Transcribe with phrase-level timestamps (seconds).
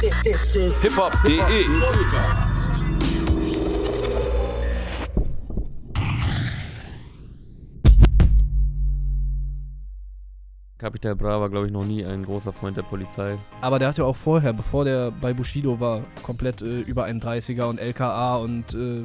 [0.00, 1.66] This is hiphop.de.
[10.78, 13.38] Capital Bra war, glaube ich, noch nie ein großer Freund der Polizei.
[13.62, 17.20] Aber der hat ja auch vorher, bevor der bei Bushido war, komplett äh, über einen
[17.20, 19.02] 30er und LKA und äh,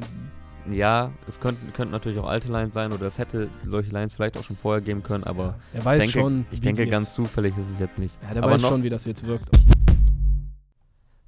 [0.70, 4.36] Ja, es könnten, könnten natürlich auch alte Lines sein oder es hätte solche Lines vielleicht
[4.36, 6.46] auch schon vorher geben können, aber er weiß ich denke, schon.
[6.50, 8.14] ich wie denke ganz jetzt, zufällig ist es jetzt nicht.
[8.22, 9.48] Ja, der aber weiß noch- schon, wie das jetzt wirkt.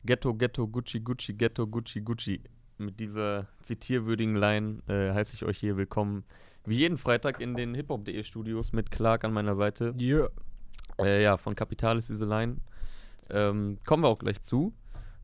[0.04, 2.40] Ghetto, Ghetto, Gucci, Gucci, Ghetto, Gucci, Gucci.
[2.76, 6.24] Mit dieser zitierwürdigen Line äh, heiße ich euch hier willkommen.
[6.66, 9.94] Wie jeden Freitag in den hiphop.de Studios mit Clark an meiner Seite.
[9.98, 10.28] Yeah.
[10.98, 12.56] Äh, ja, von Kapital ist diese Line.
[13.30, 14.74] Ähm, kommen wir auch gleich zu.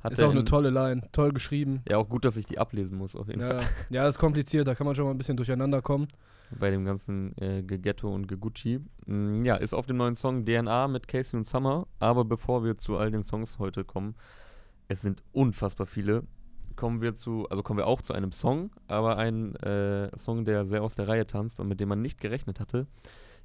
[0.02, 1.82] Hat Ist auch eine in- tolle Line, toll geschrieben.
[1.86, 3.68] Ja, auch gut, dass ich die ablesen muss, auf jeden Ja, Fall.
[3.90, 6.08] ja, ist kompliziert, da kann man schon mal ein bisschen durcheinander kommen.
[6.58, 8.80] Bei dem ganzen äh, Geghetto und Gegucci.
[9.06, 11.86] Mm, ja, ist auf dem neuen Song DNA mit Casey und Summer.
[11.98, 14.14] Aber bevor wir zu all den Songs heute kommen,
[14.90, 16.24] es sind unfassbar viele.
[16.74, 20.66] Kommen wir zu, also kommen wir auch zu einem Song, aber ein äh, Song, der
[20.66, 22.88] sehr aus der Reihe tanzt und mit dem man nicht gerechnet hatte.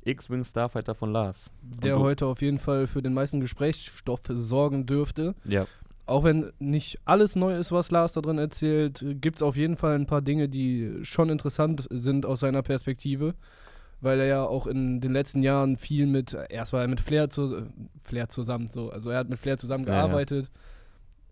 [0.03, 1.51] X-Wing Starfighter von Lars.
[1.61, 5.35] Der heute auf jeden Fall für den meisten Gesprächsstoff sorgen dürfte.
[5.43, 5.67] Ja,
[6.07, 9.77] Auch wenn nicht alles neu ist, was Lars da drin erzählt, gibt es auf jeden
[9.77, 13.35] Fall ein paar Dinge, die schon interessant sind aus seiner Perspektive.
[14.01, 17.29] Weil er ja auch in den letzten Jahren viel mit, erst war er mit Flair,
[17.29, 17.67] zu,
[18.03, 19.57] Flair zusammen, so, also er hat mit Flair
[20.33, 20.47] Ja, ja.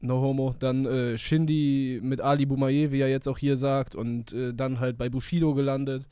[0.04, 0.54] No homo.
[0.60, 4.80] Dann äh, Shindy mit Ali Boumaier, wie er jetzt auch hier sagt, und äh, dann
[4.80, 6.08] halt bei Bushido gelandet.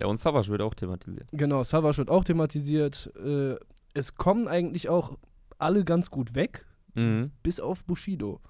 [0.00, 1.28] ja und Savage wird auch thematisiert.
[1.32, 3.12] Genau, Savage wird auch thematisiert.
[3.22, 3.56] Äh,
[3.94, 5.16] es kommen eigentlich auch
[5.58, 7.30] alle ganz gut weg, Mhm.
[7.42, 8.40] bis auf Bushido.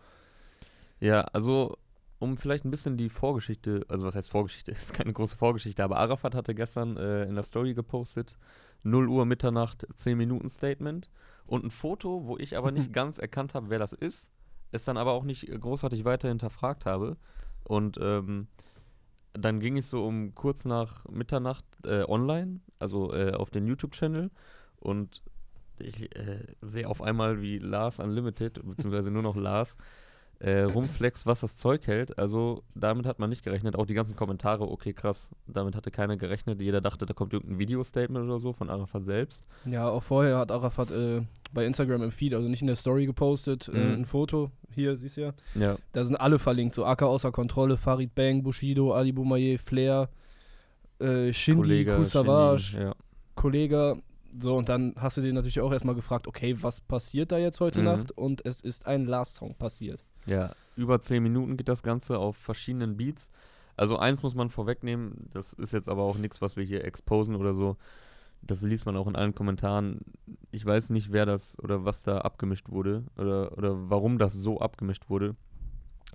[1.01, 1.77] Ja, also
[2.19, 5.99] um vielleicht ein bisschen die Vorgeschichte, also was heißt Vorgeschichte, ist keine große Vorgeschichte, aber
[5.99, 8.37] Arafat hatte gestern äh, in der Story gepostet,
[8.85, 11.11] 0 Uhr Mitternacht, 10 Minuten Statement
[11.45, 14.31] und ein Foto, wo ich aber nicht ganz erkannt habe, wer das ist,
[14.73, 17.17] es dann aber auch nicht großartig weiter hinterfragt habe.
[17.65, 18.49] Und ähm,
[19.33, 24.31] dann ging ich so um kurz nach Mitternacht äh, online, also äh, auf den YouTube-Channel.
[24.79, 25.23] Und
[25.79, 29.77] ich äh, sehe auf einmal, wie Lars Unlimited, beziehungsweise nur noch Lars,
[30.39, 32.19] äh, rumflex, was das Zeug hält.
[32.19, 33.75] Also damit hat man nicht gerechnet.
[33.77, 36.61] Auch die ganzen Kommentare, okay, krass, damit hatte keiner gerechnet.
[36.61, 39.47] Jeder dachte, da kommt irgendein Video-Statement oder so von Arafat selbst.
[39.65, 43.07] Ja, auch vorher hat Arafat äh, bei Instagram im Feed, also nicht in der Story
[43.07, 43.95] gepostet, äh, Mhm.
[44.03, 44.51] ein Foto.
[44.75, 45.33] Hier, siehst du ja.
[45.55, 46.75] Ja, Da sind alle verlinkt.
[46.75, 50.11] So AK außer Kontrolle, Farid Bang, Bushido, Ali Boumaier, Flair,
[50.99, 52.95] äh, Shindy, Kollege, Kool Savage, Shindy, ja.
[53.35, 53.97] Kollege.
[54.39, 57.59] So, und dann hast du dir natürlich auch erstmal gefragt, okay, was passiert da jetzt
[57.61, 57.85] heute Mhm.
[57.87, 58.13] Nacht?
[58.13, 60.05] Und es ist ein Last-Song passiert.
[60.27, 63.31] Ja, über 10 Minuten geht das Ganze auf verschiedenen Beats.
[63.77, 67.35] Also eins muss man vorwegnehmen, das ist jetzt aber auch nichts, was wir hier exposen
[67.37, 67.77] oder so.
[68.43, 70.01] Das liest man auch in allen Kommentaren.
[70.51, 74.61] Ich weiß nicht, wer das oder was da abgemischt wurde oder, oder warum das so
[74.61, 75.35] abgemischt wurde.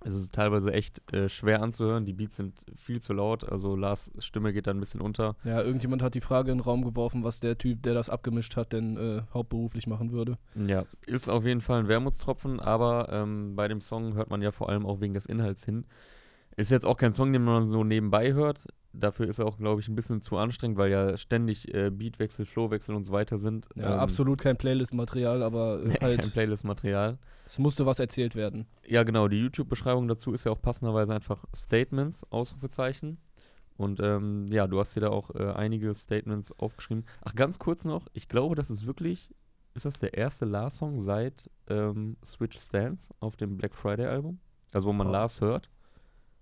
[0.03, 2.06] Es ist teilweise echt äh, schwer anzuhören.
[2.06, 3.47] Die Beats sind viel zu laut.
[3.47, 5.35] Also Lars Stimme geht da ein bisschen unter.
[5.44, 8.56] Ja, irgendjemand hat die Frage in den Raum geworfen, was der Typ, der das abgemischt
[8.56, 10.38] hat, denn äh, hauptberuflich machen würde.
[10.56, 14.51] Ja, ist auf jeden Fall ein Wermutstropfen, aber ähm, bei dem Song hört man ja
[14.51, 15.85] vor allem auch wegen des Inhalts hin.
[16.57, 18.66] Ist jetzt auch kein Song, den man so nebenbei hört.
[18.94, 22.46] Dafür ist er auch, glaube ich, ein bisschen zu anstrengend, weil ja ständig äh, Beatwechsel,
[22.46, 23.69] Flowwechsel und so weiter sind.
[23.75, 27.18] Ja, Ähm, absolut kein Playlist-Material, aber äh, kein halt, Playlist-Material.
[27.46, 28.66] es musste was erzählt werden.
[28.85, 33.18] Ja, genau, die YouTube-Beschreibung dazu ist ja auch passenderweise einfach Statements, Ausrufezeichen.
[33.78, 37.06] Und ähm, ja, du hast hier da auch äh, einige Statements aufgeschrieben.
[37.23, 39.34] Ach, ganz kurz noch, ich glaube, das ist wirklich,
[39.73, 44.40] ist das der erste Lars-Song seit ähm, Switch Stance auf dem Black Friday-Album?
[44.73, 45.12] Also wo man Oh.
[45.12, 45.69] Lars hört.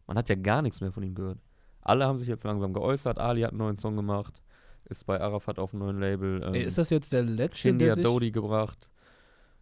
[0.07, 1.37] Man hat ja gar nichts mehr von ihm gehört.
[1.81, 3.19] Alle haben sich jetzt langsam geäußert.
[3.19, 4.41] Ali hat einen neuen Song gemacht,
[4.85, 6.41] ist bei Arafat auf einem neuen Label.
[6.45, 8.89] Ähm, Ey, ist das jetzt der letzte, Shindy der hat Dodi gebracht.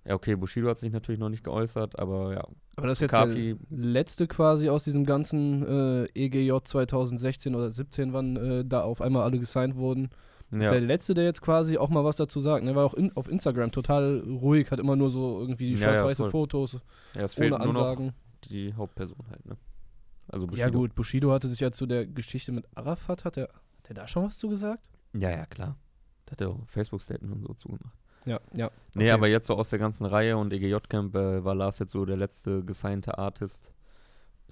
[0.05, 2.47] Ja, okay, Bushido hat sich natürlich noch nicht geäußert, aber ja,
[2.77, 7.69] aber das ist jetzt Kapi- der letzte quasi aus diesem ganzen äh, EGJ 2016 oder
[7.69, 10.09] 17, wann äh, da auf einmal alle gesigned wurden.
[10.49, 10.71] Das ist ja.
[10.71, 12.65] der letzte, der jetzt quasi auch mal was dazu sagt.
[12.65, 15.91] Er war auch in, auf Instagram total ruhig, hat immer nur so irgendwie die Ja,
[15.91, 16.29] ja, schwarz-weiße.
[16.29, 16.79] Fotos
[17.13, 18.13] Ja, es fehlt ohne nur noch Ansagen.
[18.45, 19.57] die Hauptperson halt, ne?
[20.29, 20.79] Also Ja Bushido.
[20.79, 23.43] gut, Bushido hatte sich ja zu der Geschichte mit Arafat, hat er,
[23.77, 24.83] hat er da schon was zu gesagt?
[25.13, 25.77] Ja, ja, klar.
[26.25, 27.95] Da hat er auch Facebook-Statement und so zugemacht.
[28.25, 28.69] Ja, ja.
[28.95, 29.11] Nee, Okay.
[29.11, 32.17] aber jetzt so aus der ganzen Reihe und EGJ-Camp äh, war Lars jetzt so der
[32.17, 33.71] letzte gesignte Artist,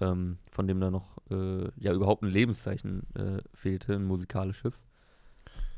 [0.00, 4.86] ähm, von dem da noch äh, ja überhaupt ein Lebenszeichen äh, fehlte, ein musikalisches.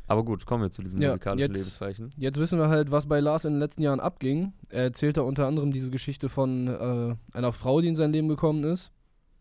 [0.07, 2.11] Aber gut, kommen wir zu diesem Ja, musikalischen jetzt- Lebenszeichen.
[2.17, 4.53] Jetzt wissen wir halt, was bei Lars in den letzten Jahren abging.
[4.71, 8.29] Er erzählt da unter anderem diese Geschichte von äh, einer Frau, die in sein Leben
[8.29, 8.91] gekommen ist.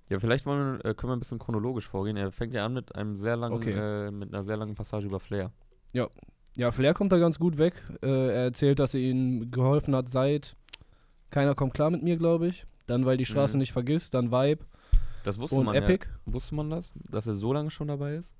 [0.10, 2.16] Ja, vielleicht wollen, wir- äh, können wir ein bisschen chronologisch vorgehen.
[2.18, 3.72] Er fängt ja an mit einem sehr langen, Okay.
[3.74, 5.52] äh, mit einer sehr langen Passage über Flair.
[6.56, 7.84] Ja, Flair kommt da ganz gut weg.
[8.02, 10.56] Äh, er erzählt, dass er ihm geholfen hat seit
[11.30, 12.66] Keiner kommt klar mit mir, glaube ich.
[12.86, 13.60] Dann, weil die Straße Mhm.
[13.60, 14.14] nicht vergisst.
[14.14, 14.64] Dann Vibe
[15.26, 16.06] Das wusste und man Epic.
[16.08, 16.34] ja.
[16.34, 18.34] Wusste man das, dass er so lange schon dabei ist?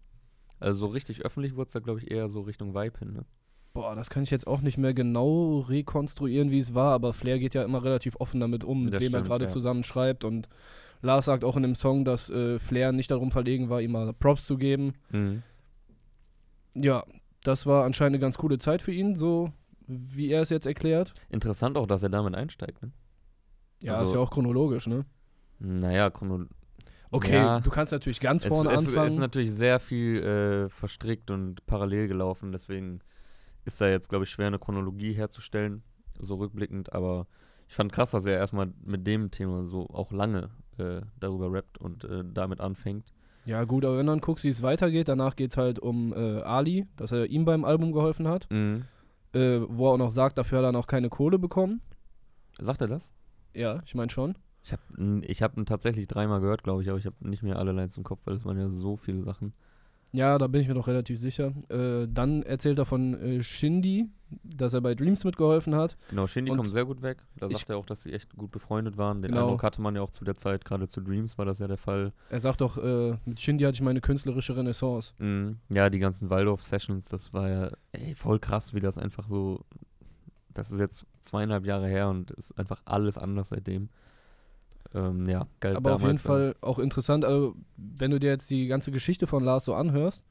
[0.60, 3.26] Also so richtig öffentlich wurde es ja, glaube ich, eher so Richtung Vibe hin, ne?
[3.74, 7.38] Boah, das kann ich jetzt auch nicht mehr genau rekonstruieren, wie es war, aber Flair
[7.40, 9.50] geht ja immer relativ offen damit um, mit Das wem er gerade ja.
[9.50, 10.24] zusammen schreibt.
[10.24, 10.48] Und
[11.02, 14.14] Lars sagt auch in dem Song, dass äh, Flair nicht darum verlegen war, ihm mal
[14.14, 14.94] Props zu geben.
[15.12, 15.44] Mhm.
[16.74, 17.04] Ja,
[17.44, 19.52] das war anscheinend eine ganz coole Zeit für ihn, so
[19.88, 21.14] wie er es jetzt erklärt.
[21.30, 22.92] Interessant auch, dass er damit einsteigt, ne?
[23.82, 25.06] Ja, Also- ist ja auch chronologisch, ne?
[25.60, 26.46] Naja, chrono
[27.10, 27.62] Okay, Ja.
[27.62, 29.08] du kannst natürlich ganz es, vorne es anfangen.
[29.08, 33.00] ist natürlich sehr viel äh, verstrickt und parallel gelaufen, deswegen
[33.64, 35.84] ist da jetzt, glaube ich, schwer eine Chronologie herzustellen,
[36.20, 37.26] so rückblickend, aber
[37.70, 41.78] ich fand krass, dass er erstmal mit dem Thema so auch lange äh, darüber rappt
[41.78, 43.06] und äh, damit anfängt.
[43.46, 46.14] ja, gut, aber wenn du dann guckst, wie es weitergeht, danach geht es halt um
[46.14, 48.86] äh, Ali, dass er ihm beim Album geholfen hat, Mhm.
[49.34, 51.82] äh, wo er auch noch sagt, dafür hat er noch keine Kohle bekommen.
[52.60, 53.12] Sagt er das?
[53.54, 54.36] Ja, ich meine schon.
[54.64, 54.82] Ich habe
[55.26, 57.96] ich hab ihn tatsächlich dreimal gehört, glaube ich, aber ich habe nicht mehr alle Lines
[57.98, 59.54] im Kopf, weil es waren ja so viele Sachen.
[60.12, 61.54] Ja, da bin ich mir doch relativ sicher.
[61.70, 64.10] Äh, dann erzählt er von äh, Shindy,
[64.44, 65.98] dass er bei Dreams mitgeholfen hat.
[66.10, 67.18] Genau, Shindy Und kommt sehr gut weg.
[67.38, 69.22] Da sagt er auch, dass sie echt gut befreundet waren.
[69.22, 69.44] Den Genau.
[69.46, 71.78] Eindruck hatte man ja auch zu der Zeit, gerade zu Dreams war das ja der
[71.78, 72.14] Fall.
[72.30, 75.14] Er sagt doch, äh, mit Shindy hatte ich meine künstlerische Renaissance.
[75.20, 75.58] Mhm.
[75.70, 79.62] Ja, die ganzen Waldorf-Sessions, das war ja ey, voll krass, wie das einfach so.
[80.54, 83.90] Das ist jetzt zweieinhalb Jahre her und ist einfach alles anders seitdem.
[84.94, 85.76] Ähm, ja, geil.
[85.76, 89.44] Aber auf jeden Fall auch interessant, also, wenn du dir jetzt die ganze Geschichte von
[89.44, 90.24] Lars so anhörst,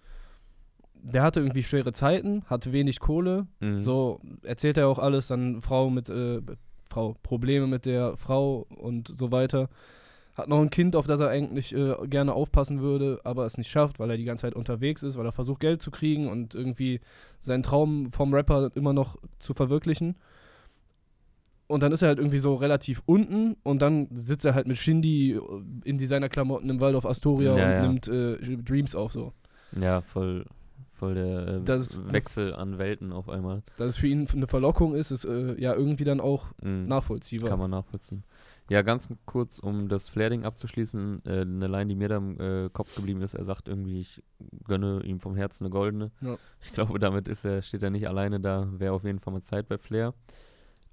[0.94, 3.78] der hatte irgendwie schwere Zeiten, hatte wenig Kohle, mhm.
[3.78, 6.40] so erzählt er auch alles, dann Frau mit, äh,
[6.84, 9.68] Frau, Probleme mit der Frau und so weiter.
[10.34, 13.70] Hat noch ein Kind, auf das er eigentlich äh, gerne aufpassen würde, aber es nicht
[13.70, 16.54] schafft, weil er die ganze Zeit unterwegs ist, weil er versucht, Geld zu kriegen und
[16.54, 17.00] irgendwie
[17.40, 20.16] seinen Traum vom Rapper immer noch zu verwirklichen.
[21.68, 24.76] Und dann ist er halt irgendwie so relativ unten und dann sitzt er halt mit
[24.78, 25.40] Shindy äh,
[25.84, 27.82] in Designerklamotten im Waldorf Astoria Ja, und ja.
[27.82, 29.32] nimmt äh, Dreams auf so.
[29.80, 30.46] Ja, voll,
[30.92, 33.62] voll der äh, Das- Wechsel an Welten auf einmal.
[33.78, 36.84] Dass es für ihn eine Verlockung ist, ist äh, ja irgendwie dann auch Mhm.
[36.84, 37.50] nachvollziehbar.
[37.50, 38.22] Kann man nachvollziehen.
[38.70, 42.68] Ja, ganz kurz, um das Flair-Ding abzuschließen, äh, eine Line, die mir da im äh,
[42.72, 44.22] Kopf geblieben ist, er sagt irgendwie, ich
[44.64, 46.10] gönne ihm vom Herzen eine goldene.
[46.20, 46.36] Ja.
[46.62, 49.42] Ich glaube, damit ist er, steht er nicht alleine da, wäre auf jeden Fall mal
[49.42, 50.14] Zeit bei Flair.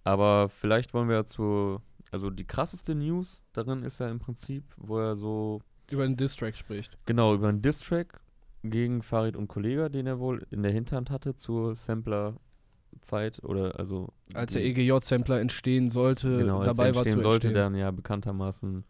[0.04, 5.00] Aber vielleicht wollen wir zu, also die krasseste News darin ist ja im Prinzip, wo
[5.00, 6.98] er so Über den Distrack spricht.
[7.06, 8.20] genau über einen Distrack
[8.64, 14.14] gegen Farid und Kollega, den er wohl in der Hinterhand hatte zur Sampler-Zeit oder also
[14.34, 17.54] Als der EGJ-Sampler entstehen sollte, genau, als dabei er war entstehen zu sollte, entstehen.
[17.54, 18.86] dann ja bekanntermaßen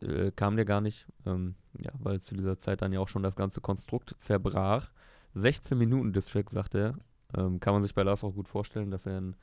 [0.00, 3.22] äh, kam der gar nicht, ähm, ja, weil zu dieser Zeit dann ja auch schon
[3.22, 4.90] das ganze Konstrukt zerbrach.
[5.34, 6.98] 16 Minuten Distrack, sagt er.
[7.34, 9.34] Ähm, kann man sich bei Lars auch gut vorstellen, dass er ein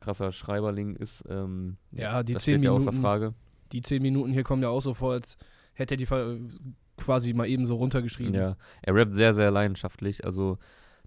[0.00, 1.24] krasser Schreiberling ist.
[1.28, 3.34] Ähm, Ja, die das 10 steht ja außer Minuten, Frage.
[3.72, 5.36] die 10 Minuten hier kommen ja auch so vor, als
[5.74, 6.06] hätte er die
[6.96, 8.34] quasi mal eben so runtergeschrieben.
[8.34, 10.24] Ja, er rappt sehr, sehr leidenschaftlich.
[10.24, 10.58] Also,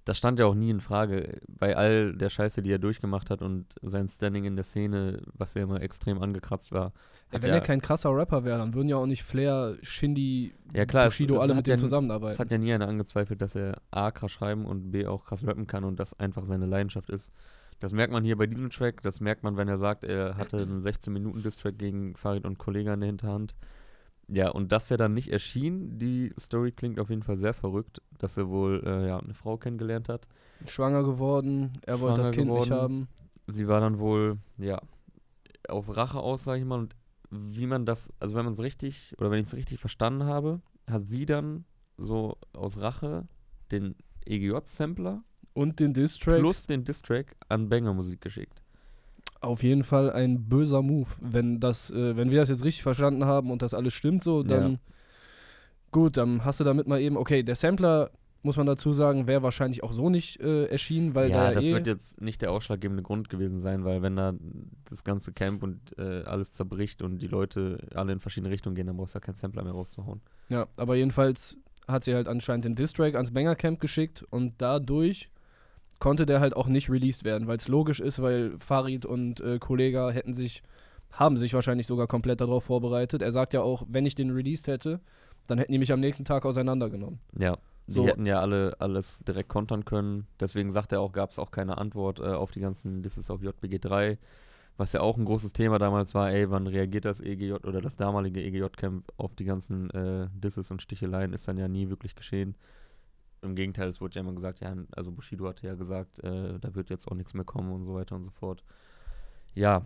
[0.04, 1.40] das stand ja auch nie in Frage.
[1.48, 5.54] Bei all der Scheiße, die er durchgemacht hat und sein Standing in der Szene, was
[5.54, 6.94] ja immer extrem angekratzt war.
[7.34, 10.54] Ja, wenn er- er kein krasser Rapper wäre, dann würden ja auch nicht Flair, Shindy,
[10.74, 12.40] Ja, klar, es- Bushido es alle hat mit ja dem n- Es zusammenarbeiten.
[12.40, 15.68] hat ja nie einer angezweifelt, dass er A, krass schreiben und B, auch krass rappen
[15.68, 17.32] kann und das einfach seine Leidenschaft ist.
[17.80, 20.58] Das merkt man hier bei diesem Track, das merkt man, wenn er sagt, er hatte
[20.58, 23.56] einen 16-Minuten-Distrack gegen Farid und Kollega in der Hinterhand.
[24.28, 28.02] Ja, und dass er dann nicht erschien, die Story klingt auf jeden Fall sehr verrückt,
[28.18, 30.28] dass er wohl äh, ja, eine Frau kennengelernt hat.
[30.66, 32.82] Schwanger geworden, er wollte das Schwanger Kind nicht geworden.
[32.82, 33.08] haben.
[33.48, 34.82] Sie war dann wohl, ja,
[35.70, 36.80] auf Rache aus, sag ich mal.
[36.80, 36.96] Und
[37.30, 40.62] wie man das, also wenn man es richtig, oder wenn ich es richtig verstanden habe,
[40.90, 41.66] hat sie dann
[41.98, 43.28] so aus Rache
[43.72, 45.24] den EGJ-Sampler
[45.58, 46.40] Und den Distrack.
[46.40, 48.62] plus den Distrack an Banger Musik geschickt.
[49.42, 51.10] Auf jeden Fall ein böser Move.
[51.20, 54.44] Wenn das, äh, wenn wir das jetzt richtig verstanden haben und das alles stimmt so,
[54.44, 54.80] dann Ja.
[55.92, 58.12] gut, dann hast du damit mal eben, okay, der Sampler,
[58.44, 61.66] muss man dazu sagen, wäre wahrscheinlich auch so nicht äh, erschienen, weil ja, da das
[61.66, 64.34] eh, wird jetzt nicht der ausschlaggebende Grund gewesen sein, weil wenn da
[64.86, 68.86] das ganze Camp und äh, alles zerbricht und die Leute alle in verschiedene Richtungen gehen,
[68.86, 70.22] dann brauchst du ja keinen Sampler mehr rauszuhauen.
[70.50, 75.30] Ja, aber jedenfalls hat sie halt anscheinend den Distrack ans Banger Camp geschickt und dadurch
[76.00, 79.60] konnte der halt auch nicht released werden, weil es logisch ist, weil Farid und äh,
[79.60, 80.64] Kollega hätten sich,
[81.12, 83.22] haben sich wahrscheinlich sogar komplett darauf vorbereitet.
[83.22, 85.00] Er sagt ja auch, wenn ich den released hätte,
[85.48, 87.20] dann hätten die mich am nächsten Tag auseinandergenommen.
[87.40, 88.04] Ja, So.
[88.04, 90.28] die hätten ja alle alles direkt kontern können.
[90.40, 93.42] Deswegen sagt er auch, gab es auch keine Antwort äh, auf die ganzen Disses auf
[93.42, 94.18] JBG 3.
[94.80, 97.96] Was ja auch ein großes Thema damals war, ey, wann reagiert das EGJ oder das
[97.96, 102.54] damalige EGJ-Camp auf die ganzen äh, Disses und Sticheleien, ist dann ja nie wirklich geschehen.
[103.42, 106.76] Im Gegenteil, es wurde ja immer gesagt, ja, also Bushido hatte ja gesagt, äh, da
[106.76, 108.64] wird jetzt auch nichts mehr kommen und so weiter und so fort.
[109.54, 109.86] Ja,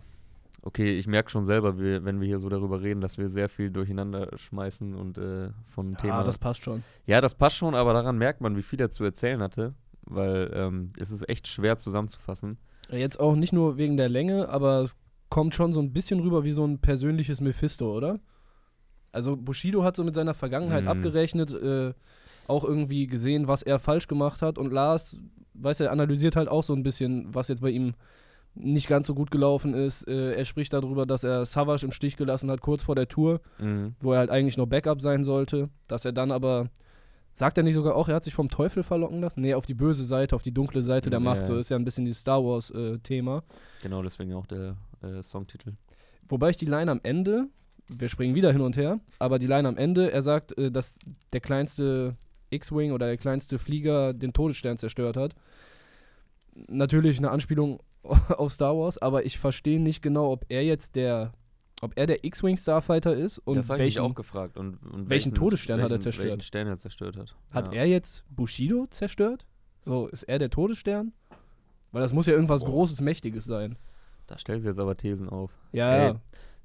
[0.64, 3.48] Okay, ich merke schon selber, wir, wenn wir hier so darüber reden, dass wir sehr
[3.48, 6.18] viel durcheinander schmeißen und äh, vom Thema.
[6.18, 6.84] Ja, das passt schon.
[7.06, 10.52] Ja, das passt schon, aber daran merkt man, wie viel er zu erzählen hatte, weil
[10.54, 12.58] ähm, es ist echt schwer zusammenzufassen.
[12.90, 14.96] Jetzt auch nicht nur wegen der Länge, aber es
[15.30, 18.20] kommt schon so ein bisschen rüber wie so ein persönliches Mephisto, oder?
[19.10, 20.88] Also Bushido hat so mit seiner Vergangenheit Mhm.
[20.88, 21.92] abgerechnet, äh,
[22.48, 25.18] auch irgendwie gesehen, was er falsch gemacht hat und Lars,
[25.54, 27.94] weiß er, analysiert halt auch so ein bisschen, was jetzt bei ihm
[28.54, 30.06] nicht ganz so gut gelaufen ist.
[30.06, 33.40] Äh, er spricht darüber, dass er Savage im Stich gelassen hat, kurz vor der Tour,
[33.58, 33.94] Mhm.
[34.00, 36.68] wo er halt eigentlich noch Backup sein sollte, dass er dann aber
[37.34, 39.40] Sagt er nicht sogar auch, er hat sich vom Teufel verlocken lassen?
[39.40, 41.38] Nee, auf die böse Seite, auf die dunkle Seite der Ja, Macht.
[41.40, 41.46] ja.
[41.46, 43.42] So ist ja ein bisschen dieses Star Wars-Thema.
[43.82, 45.72] Genau, deswegen auch der äh, Songtitel.
[46.28, 47.46] Wobei ich die Line am Ende,
[47.88, 50.98] wir springen wieder hin und her, aber die Line am Ende, er sagt, äh, dass
[51.32, 52.16] der kleinste
[52.52, 55.34] X-Wing oder der kleinste Flieger den Todesstern zerstört hat.
[56.68, 61.32] Natürlich eine Anspielung auf Star Wars, aber ich verstehe nicht genau, ob er jetzt der,
[61.80, 64.56] ob er der X-Wing Starfighter ist und das habe ich welchen, auch gefragt.
[64.56, 66.28] Und, und welchen Todesstern hat er welchen- zerstört?
[66.28, 67.34] Welchen Stern er zerstört hat.
[67.52, 67.80] hat ja.
[67.80, 69.46] er jetzt Bushido zerstört?
[69.84, 71.12] So, ist er der Todesstern?
[71.90, 72.70] Weil das muss ja irgendwas Boah.
[72.70, 73.76] Großes, Mächtiges sein.
[74.26, 75.50] Da stellst du jetzt aber Thesen auf.
[75.72, 76.20] Ja, Ey, ja.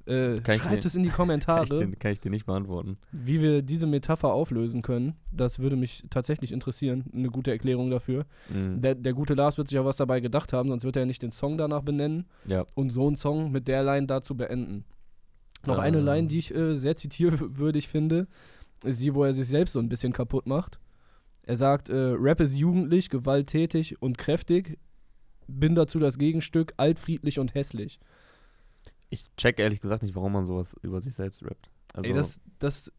[0.07, 1.65] Äh, schreibt es in die Kann ich, Kommentare.
[1.87, 2.95] dir, kann ich dir nicht beantworten.
[3.11, 7.03] Wie wir diese Metapher auflösen können, das würde mich tatsächlich interessieren.
[7.13, 8.25] Eine gute Erklärung dafür.
[8.53, 8.81] Mhm.
[8.81, 11.05] Der, der gute Lars wird sich ja was dabei gedacht haben, sonst wird er ja
[11.05, 12.65] nicht den Song danach benennen Ja.
[12.73, 14.85] und so einen Song mit der Line dazu beenden.
[15.65, 16.05] Noch eine Ähm.
[16.05, 18.27] Line, die ich äh, sehr zitierwürdig finde,
[18.85, 20.79] ist die, wo er sich selbst so ein bisschen kaputt macht.
[21.43, 24.77] Er sagt, äh, Rap ist jugendlich, gewalttätig und kräftig.
[25.47, 27.99] Bin dazu das Gegenstück, altfriedlich und hässlich.
[29.09, 31.69] Ich check ehrlich gesagt nicht, warum man sowas über sich selbst rappt.
[31.93, 32.91] Also, Ey, das, das,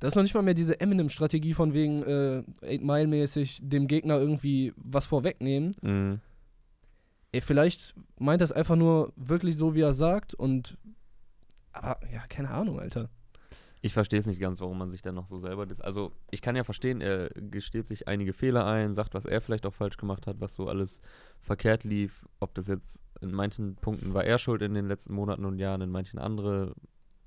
[0.00, 4.18] das ist noch nicht mal mehr diese Eminem-Strategie von wegen äh, 8 Mile-mäßig dem Gegner
[4.18, 5.76] irgendwie was vorwegnehmen.
[5.82, 6.18] mh,
[7.30, 10.78] Ey, vielleicht meint er es einfach nur wirklich so, wie er sagt und.
[11.72, 13.10] Aber ja, keine Ahnung, Alter.
[13.82, 15.66] ich verstehe es nicht ganz, warum man sich dann noch so selber.
[15.80, 19.66] Also, ich kann ja verstehen, er gesteht sich einige Fehler ein, sagt, was er vielleicht
[19.66, 21.02] auch falsch gemacht hat, was so alles
[21.42, 22.26] verkehrt lief.
[22.40, 25.80] Ob das jetzt in manchen Punkten war er schuld in den letzten Monaten und Jahren,
[25.80, 26.74] in manchen andere.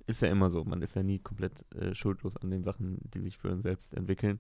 [0.08, 0.64] Ist ja immer so.
[0.64, 3.94] Man ist ja nie komplett äh, schuldlos an den Sachen, die sich für ihn selbst
[3.94, 4.40] entwickeln.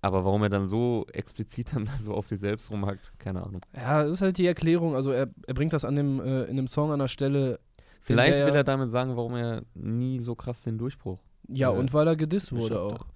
[0.00, 3.60] Aber warum er dann so explizit dann so auf sich selbst rumhackt, keine Ahnung.
[3.74, 4.94] Ja, das ist halt die Erklärung.
[4.94, 7.60] Also, er, er bringt das an dem, äh, in dem Song an der Stelle.
[8.00, 11.20] Vielleicht will er damit sagen, warum er nie so krass den Durchbruch.
[11.48, 12.94] Ja, äh, und weil er gedisst wurde auch.
[12.94, 13.06] hat.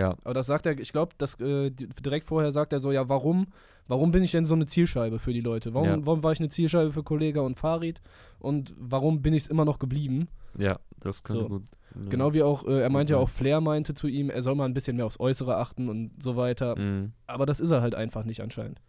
[0.00, 2.90] Ja, Aber das sagt er, ich glaube, das äh, di- direkt vorher sagt er so,
[2.90, 3.48] ja, warum,
[3.86, 5.74] warum bin ich denn so eine Zielscheibe für die Leute?
[5.74, 5.98] Warum, Ja.
[6.06, 8.00] warum war ich eine Zielscheibe für Kollega und Farid?
[8.38, 10.28] Und warum bin ich es immer noch geblieben?
[10.58, 11.48] ja, das könnte So.
[11.48, 11.62] gut.
[11.94, 12.08] ja.
[12.10, 14.64] Genau wie auch, äh, er meinte ja auch, Flair meinte zu ihm, er soll mal
[14.64, 16.76] ein bisschen mehr aufs Äußere achten und so weiter.
[16.78, 17.12] Mhm.
[17.26, 18.80] Aber das ist er halt einfach nicht anscheinend.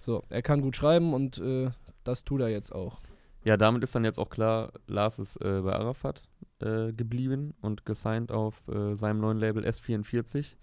[0.00, 1.70] So, er kann gut schreiben und äh,
[2.04, 2.98] das tut er jetzt auch.
[3.44, 6.22] Ja, damit ist dann jetzt auch klar, Lars ist äh, bei Arafat
[6.60, 10.56] äh, geblieben und gesigned auf äh, seinem neuen Label S44.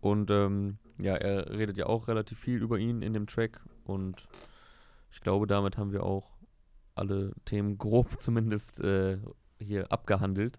[0.00, 3.60] Und ähm, ja, er redet ja auch relativ viel über ihn in dem Track.
[3.84, 4.28] Und
[5.10, 6.32] ich glaube, damit haben wir auch
[6.94, 9.18] alle Themen grob zumindest äh,
[9.58, 10.58] hier abgehandelt.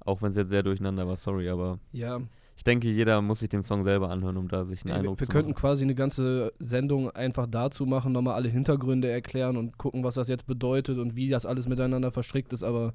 [0.00, 2.20] Auch wenn es jetzt sehr durcheinander war, sorry, aber Ja,
[2.56, 5.20] ich denke, jeder muss sich den Song selber anhören, um da sich einen wir, Eindruck
[5.20, 5.60] wir zu könnten machen.
[5.60, 10.28] quasi eine ganze Sendung einfach dazu machen, nochmal alle Hintergründe erklären und gucken, was das
[10.28, 12.62] jetzt bedeutet und wie das alles miteinander verstrickt ist.
[12.62, 12.94] Aber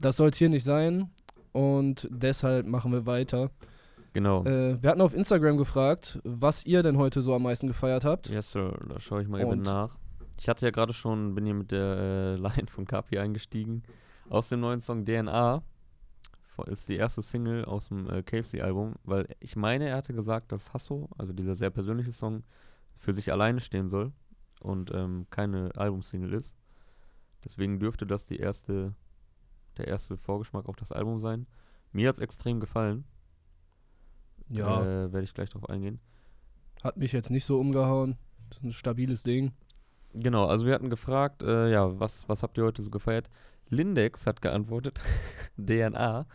[0.00, 1.10] das soll es hier nicht sein.
[1.52, 3.50] Und deshalb machen wir weiter.
[4.12, 4.44] Genau.
[4.44, 8.28] Äh, wir hatten auf Instagram gefragt, was ihr denn heute so am meisten gefeiert habt.
[8.28, 9.62] Yes, Sir, da schaue ich mal eben Und?
[9.62, 9.96] nach.
[10.40, 13.82] Ich hatte ja gerade schon, bin hier mit der äh, Line von Kapi eingestiegen.
[14.28, 15.62] Aus dem neuen Song DNA.
[16.66, 20.72] Ist die erste Single aus dem äh, Casey-Album, weil ich meine, er hatte gesagt, dass
[20.74, 22.42] Hasso, also dieser sehr persönliche Song,
[22.96, 24.10] für sich alleine stehen soll
[24.60, 26.56] und ähm, keine Albumsingle ist.
[27.44, 28.92] Deswegen dürfte das die erste,
[29.78, 31.46] der erste Vorgeschmack auf das Album sein.
[31.92, 33.04] Mir hat es extrem gefallen.
[34.50, 34.56] Äh,
[35.12, 36.00] Werde ich gleich drauf eingehen.
[36.82, 38.16] hat mich jetzt nicht so umgehauen.
[38.48, 39.52] Das ist ein stabiles Ding.
[40.14, 43.28] Genau, also wir hatten gefragt, äh, ja, was, was habt ihr heute so gefeiert?
[43.68, 45.00] Lindex hat geantwortet,
[45.58, 46.26] DNA.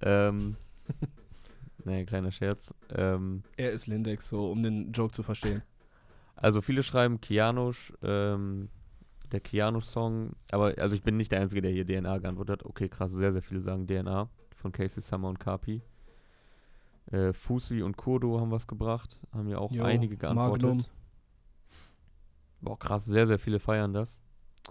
[0.00, 0.56] Ähm,
[1.84, 2.74] naja, kleiner Scherz.
[2.94, 5.62] Ähm, Er ist Lindex, so um den Joke zu verstehen.
[6.36, 8.70] also viele schreiben Kianosch, ähm,
[9.32, 12.66] der Kianosch-Song, aber also ich bin nicht der Einzige, der hier DNA geantwortet hat.
[12.66, 15.82] Okay, krass, sehr, sehr viele sagen DNA von Casey Summer und Kapi.
[17.06, 20.62] Äh, Fusi und Kurdo haben was gebracht, haben ja auch Jo, einige geantwortet.
[20.62, 20.84] Magnum.
[22.60, 24.18] Boah, krass, sehr, sehr viele feiern das.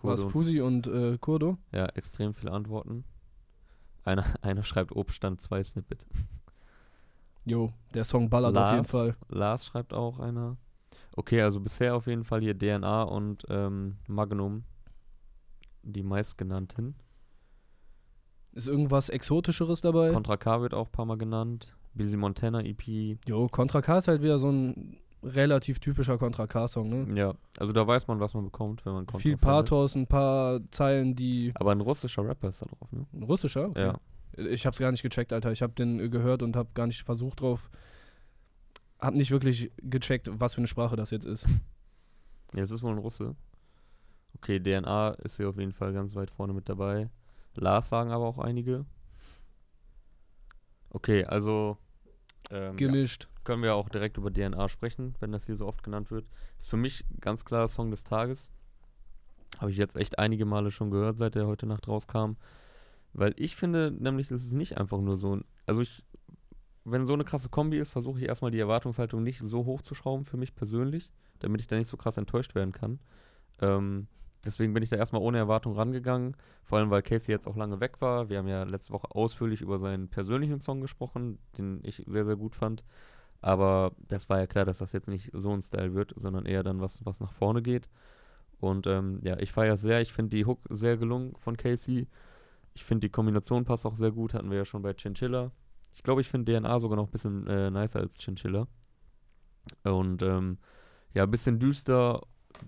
[0.01, 1.58] Was, und Fusi und äh, Kurdo?
[1.74, 3.03] Ja, extrem viele Antworten.
[4.03, 6.06] Einer, einer schreibt Obststand 2 Snippet.
[7.44, 9.15] Jo, der Song ballert auf jeden Lars, Fall.
[9.30, 10.58] Lars schreibt auch einer.
[11.22, 14.63] Okay, also bisher auf jeden Fall hier DNA und ähm, Magnum.
[15.84, 16.96] die meistgenannten.
[18.54, 20.10] Ist irgendwas Exotischeres dabei?
[20.12, 21.75] Contra K wird auch ein paar Mal genannt.
[21.94, 22.82] Busy Montana EP.
[23.28, 27.20] jo, Contra K ist halt wieder so ein relativ typischer Contra K-Song, ne?
[27.20, 29.38] Ja, also da weiß man, was man bekommt, wenn man Contra Viel.
[29.38, 31.51] Pathos, ein paar Zeilen, die.
[31.54, 33.06] Aber ein russischer Rapper ist da drauf, ne?
[33.13, 33.70] Ein russischer?
[33.70, 33.82] Okay.
[33.82, 34.00] Ja.
[34.38, 35.51] Ich hab's gar nicht gecheckt, Alter.
[35.51, 37.70] Ich hab den gehört und hab gar nicht versucht drauf.
[39.01, 41.46] Hab nicht wirklich gecheckt, was für eine Sprache das jetzt ist.
[42.53, 43.36] Ja, es ist wohl ein Russe.
[44.36, 47.10] Okay, DNA ist hier auf jeden Fall ganz weit vorne mit dabei.
[47.55, 48.86] Lars sagen aber auch einige.
[50.89, 51.77] Okay, also
[52.50, 53.27] ähm, ja, Gemischt.
[53.43, 56.25] können wir auch direkt über DNA sprechen, wenn das hier so oft genannt wird.
[56.60, 58.50] Ist für mich ganz klar Song des Tages.
[59.60, 62.34] Habe ich jetzt echt einige Male schon gehört, seit er heute Nacht rauskam.
[63.13, 65.46] Weil ich finde nämlich, das ist nicht einfach nur so ein.
[65.65, 66.03] Also ich,
[66.84, 69.96] wenn so eine krasse Kombi ist, versuche ich erstmal die Erwartungshaltung nicht so hoch zu
[69.96, 73.00] schrauben für mich persönlich, damit ich da nicht so krass enttäuscht werden kann.
[73.62, 74.08] Ähm,
[74.44, 77.80] deswegen bin ich da erstmal ohne Erwartung rangegangen, vor allem weil Casey jetzt auch lange
[77.80, 78.30] weg war.
[78.30, 82.36] Wir haben ja letzte Woche ausführlich über seinen persönlichen Song gesprochen, den ich sehr, sehr
[82.36, 82.84] gut fand.
[83.42, 86.64] Aber das war ja klar, dass das jetzt nicht so ein Style wird, sondern eher
[86.64, 87.90] dann was, was nach vorne geht.
[88.60, 90.02] Und ähm, ja, ich feiere es sehr.
[90.02, 92.08] Ich finde die Hook sehr gelungen von Casey.
[92.74, 94.36] Ich finde die Kombination passt auch sehr gut.
[94.36, 95.52] Hatten wir ja schon bei Chinchilla.
[95.94, 98.68] Ich glaube, ich finde DNA sogar noch ein bisschen äh, nicer als Chinchilla.
[99.84, 100.58] Und ähm,
[101.14, 102.22] ja, ein bisschen düster.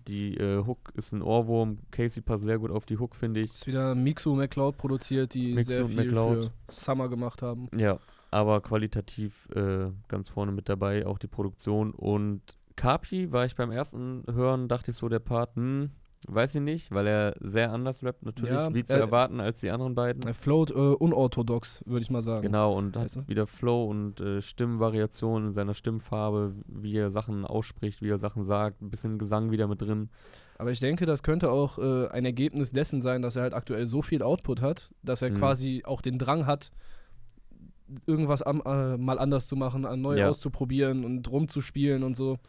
[0.07, 1.79] Die äh, Hook ist ein Ohrwurm.
[1.91, 3.53] Casey passt sehr gut auf die Hook, finde ich.
[3.53, 6.45] Ist wieder Mixu McCloud produziert, die Mixu sehr viel McLeod.
[6.45, 7.69] für Summer gemacht haben.
[7.75, 7.99] Ja,
[8.31, 11.91] aber qualitativ äh, ganz vorne mit dabei, auch die Produktion.
[11.91, 12.41] Und
[12.75, 15.91] Kapi war ich beim ersten Hören, dachte ich so, der Part, hm,
[16.27, 19.59] weiß ich nicht, weil er sehr anders rappt natürlich, Ja, wie zu äh, erwarten als
[19.59, 20.23] die anderen beiden.
[20.27, 22.43] Er float äh, unorthodox, würde ich mal sagen.
[22.43, 23.27] Genau, und Weißt hat du?
[23.29, 28.43] wieder Flow und äh, Stimmvariationen in seiner Stimmfarbe, wie er Sachen ausspricht, wie er Sachen
[28.43, 30.09] sagt, ein bisschen Gesang wieder mit drin.
[30.57, 33.85] Aber ich denke, das könnte auch äh, ein Ergebnis dessen sein, dass er halt aktuell
[33.85, 35.35] so viel Output hat, dass er Mhm.
[35.37, 36.71] quasi auch den Drang hat,
[38.07, 40.29] irgendwas am, äh, mal anders zu machen, an neu Ja.
[40.29, 42.39] auszuprobieren und rumzuspielen und so.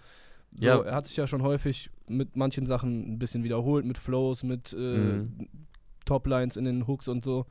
[0.57, 0.81] So, Ja.
[0.83, 4.73] er hat sich ja schon häufig mit manchen Sachen ein bisschen wiederholt, mit Flows, mit
[4.73, 5.49] äh, Mhm.
[6.05, 7.47] Toplines in den Hooks und so.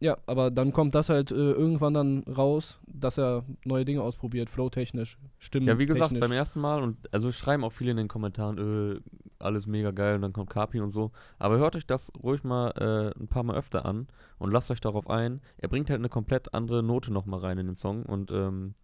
[0.00, 4.50] Ja, aber dann kommt das halt äh, irgendwann dann raus, dass er neue Dinge ausprobiert,
[4.50, 5.66] flowtechnisch, Stimmen.
[5.68, 6.20] Ja, wie gesagt, technisch.
[6.20, 9.00] beim ersten Mal und also schreiben auch viele in den Kommentaren, äh,
[9.38, 11.10] alles mega geil und dann kommt Kapi und so.
[11.38, 12.70] Aber hört euch das ruhig mal
[13.16, 15.40] äh, ein paar Mal öfter an und lasst euch darauf ein.
[15.58, 18.74] Er bringt halt eine komplett andere Note nochmal rein in den Song und ähm,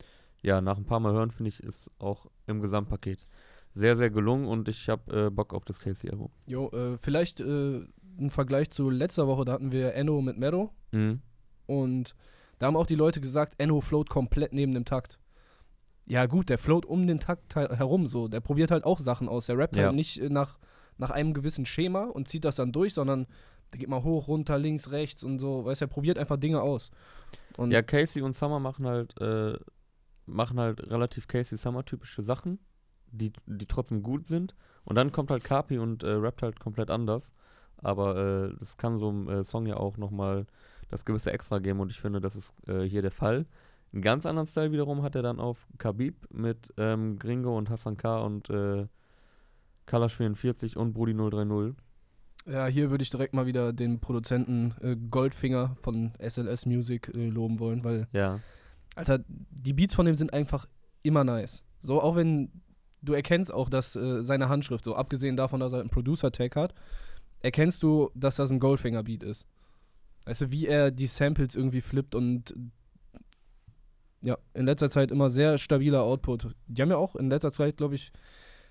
[0.43, 3.29] ja, nach ein paar Mal hören, finde ich, ist auch im Gesamtpaket
[3.75, 6.31] sehr, sehr gelungen und ich habe äh, Bock auf das Casey-Album.
[6.47, 7.83] Jo, äh, vielleicht äh,
[8.19, 11.21] ein Vergleich zu letzter Woche, da hatten wir Enno mit Mero Mhm.
[11.67, 12.15] und
[12.59, 15.19] da haben auch die Leute gesagt, Enno float komplett neben dem Takt.
[16.07, 19.29] Ja gut, der float um den Takt he- herum so, der probiert halt auch Sachen
[19.29, 19.47] aus.
[19.47, 19.85] Der rappt Ja.
[19.87, 20.59] halt nicht äh, nach,
[20.99, 23.27] nach einem gewissen Schema und zieht das dann durch, sondern
[23.73, 26.61] der geht mal hoch, runter, links, rechts und so, weißt du, er probiert einfach Dinge
[26.61, 26.91] aus.
[27.57, 29.57] Und Ja, Casey und Summer machen halt, äh,
[30.31, 32.59] machen halt relativ Casey Summer-typische Sachen,
[33.11, 34.55] die, die trotzdem gut sind.
[34.85, 37.33] Und dann kommt halt Kapi und äh, rappt halt komplett anders.
[37.79, 40.47] Aber äh, das kann so einem äh, Song ja auch nochmal
[40.91, 43.47] das gewisse Extra geben und ich finde, das ist äh, hier der Fall.
[43.93, 47.97] Einen ganz anderen Style wiederum hat er dann auf Khabib mit ähm, Gringo und Hassan
[47.97, 48.21] K.
[48.21, 48.87] und äh,
[49.87, 51.75] Kalash 44 und Brudi 030.
[52.47, 57.29] Ja, hier würde ich direkt mal wieder den Produzenten äh, Goldfinger von SLS Music äh,
[57.29, 58.41] loben wollen, weil, Ja,
[58.97, 60.67] Alter, die Beats von dem sind einfach
[61.03, 61.63] immer nice.
[61.81, 62.51] So, auch wenn
[63.03, 66.75] du erkennst auch, dass äh, seine Handschrift, so abgesehen davon, dass er einen Producer-Tag hat,
[67.41, 69.47] erkennst du, dass das ein Goldfinger-Beat ist.
[70.27, 72.55] Weißt du, wie er die Samples irgendwie flippt und
[74.23, 76.55] ja, in letzter Zeit immer sehr stabiler Output.
[76.67, 78.13] Die haben ja auch in letzter Zeit, glaube ich,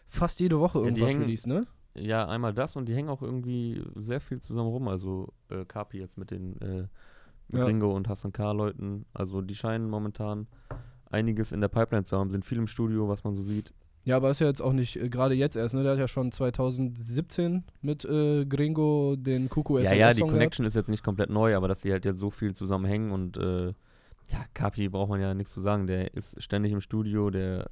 [0.08, 1.66] fast jede Woche irgendwas hängen- released, ne?
[1.96, 4.88] Ja, einmal das und die hängen auch irgendwie sehr viel zusammen rum.
[4.88, 6.88] Also äh, Kapi jetzt mit den äh,
[7.52, 7.68] mit Ja.
[7.68, 9.06] Ringo und Hassan K-Leuten.
[9.14, 10.48] Also die scheinen momentan
[11.10, 13.74] einiges in der Pipeline zu haben, sind viel im Studio, was man so sieht.
[14.06, 15.84] Ja, aber ist ja jetzt auch nicht äh, gerade jetzt erst, ne?
[15.84, 20.76] Der hat ja schon 2017 mit äh, Gringo den Kuku ja, ja, die Connection ist
[20.76, 24.46] jetzt nicht komplett neu, aber dass die halt jetzt so viel zusammenhängen und äh, ja,
[24.54, 25.88] Kapi braucht man ja nichts zu sagen.
[25.88, 27.70] Der ist ständig im Studio, der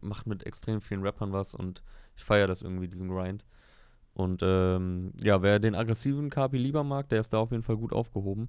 [0.00, 1.82] macht mit extrem vielen Rappern was und
[2.16, 3.44] ich feiere das irgendwie, diesen Grind.
[4.14, 7.76] Und ähm, ja, wer den aggressiven Kapi lieber mag, der ist da auf jeden Fall
[7.76, 8.48] gut aufgehoben.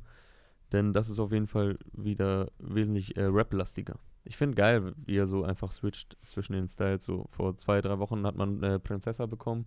[0.71, 3.95] Denn das ist auf jeden Fall wieder wesentlich äh, Rap-lastiger.
[4.26, 7.04] Ich finde geil, wie er so einfach switcht zwischen den Styles.
[7.04, 9.65] So vor zwei, drei Wochen hat man äh, Princessa bekommen,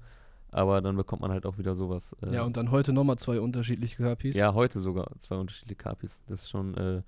[0.50, 2.16] aber dann bekommt man halt auch wieder sowas.
[2.22, 4.34] Äh, Ja, und dann heute nochmal zwei unterschiedliche KPs.
[4.36, 6.22] ja, heute sogar zwei unterschiedliche Kapis.
[6.26, 7.02] Das ist schon äh,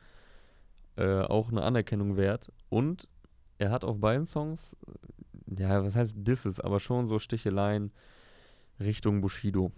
[0.97, 2.53] äh, auch eine Anerkennung wert.
[2.69, 3.09] Und
[3.57, 7.91] er hat auf beiden Songs, äh, ja, was heißt Disses, aber schon so Sticheleien
[8.79, 9.73] Richtung Bushido.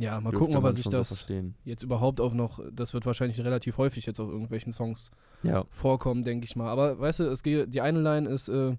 [0.00, 1.54] Ja, mal gucken, ob er sich so das verstehen.
[1.64, 5.10] jetzt überhaupt auch noch, das wird wahrscheinlich relativ häufig jetzt auf irgendwelchen Songs
[5.42, 6.68] Ja, vorkommen, denke ich mal.
[6.70, 8.76] Aber weißt du, es geht, die eine Line ist, äh,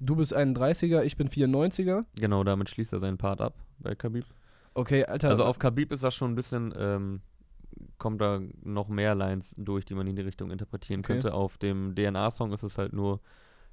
[0.00, 2.04] du bist 31er, ich bin 94er.
[2.18, 4.24] genau, damit schließt er seinen Part ab bei Khabib.
[4.74, 5.28] Okay, Alter.
[5.28, 7.20] Also auf Khabib ist das schon ein bisschen, ähm,
[7.98, 11.14] kommt da noch mehr Lines durch, die man in die Richtung interpretieren Okay.
[11.14, 11.34] könnte.
[11.34, 13.20] Auf dem DNA-Song ist es halt nur,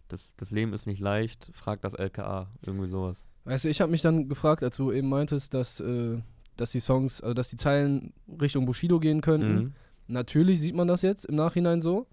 [0.10, 3.28] das, das Leben ist nicht leicht, frag das LKA, irgendwie sowas.
[3.46, 6.20] Weißt du, ich habe mich dann gefragt, als du eben meintest, dass, äh,
[6.58, 9.56] dass die Songs, also dass die Zeilen Richtung Bushido gehen könnten.
[9.56, 9.74] Mhm.
[10.08, 12.08] Natürlich sieht man das jetzt im Nachhinein so.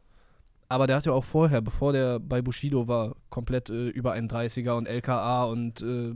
[0.68, 4.28] Aber der hat ja auch vorher, bevor der bei Bushido war, komplett äh, über einen
[4.28, 6.14] 30er und LKA und äh,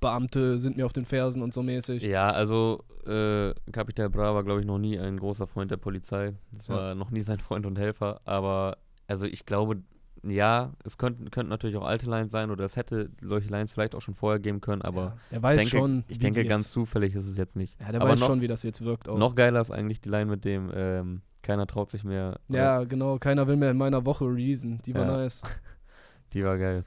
[0.00, 2.04] Beamte sind mir auf den Fersen und so mäßig.
[2.04, 6.34] Ja, also äh, Capital Bra war, glaube ich, noch nie ein großer Freund der Polizei.
[6.52, 6.74] Das Ja.
[6.74, 8.20] war noch nie sein Freund und Helfer.
[8.24, 9.82] Aber also ich glaube,
[10.22, 13.94] ja, es könnten, könnten natürlich auch alte Lines sein oder es hätte solche Lines vielleicht
[13.94, 16.04] auch schon vorher geben können, aber ja, ich denke, schon.
[16.08, 17.80] ich denke ganz jetzt, zufällig ist es jetzt nicht.
[17.80, 19.08] Ja, der aber weiß noch, schon, wie das jetzt wirkt.
[19.08, 19.18] Auch.
[19.18, 22.38] noch geiler ist eigentlich die Line mit dem, ähm, keiner traut sich mehr.
[22.48, 23.18] oder- Ja, genau.
[23.18, 24.80] Keiner will mehr in meiner Woche releasen.
[24.84, 25.16] Die war Ja.
[25.18, 25.42] nice.
[26.34, 26.84] Die war geil.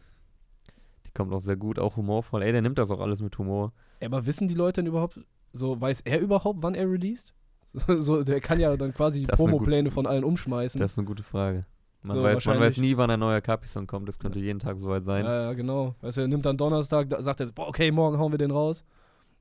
[1.07, 2.43] Die kommt auch sehr gut, auch humorvoll.
[2.43, 3.73] Ey, der nimmt das auch alles mit Humor.
[4.03, 5.19] Aber wissen die Leute denn überhaupt,
[5.51, 7.33] so weiß er überhaupt, wann er released?
[7.87, 10.79] So, der kann ja dann quasi die Promopläne von allen umschmeißen.
[10.79, 11.61] Das ist eine gute Frage.
[12.03, 14.07] Man, So, weiß, man weiß nie, wann ein neuer Capi-Song kommt.
[14.07, 15.23] Das könnte jeden Tag soweit sein.
[15.25, 15.95] Ja, ja, genau.
[16.01, 18.51] Weißt du, er nimmt dann Donnerstag, da sagt er, boah, okay, morgen hauen wir den
[18.51, 18.83] raus.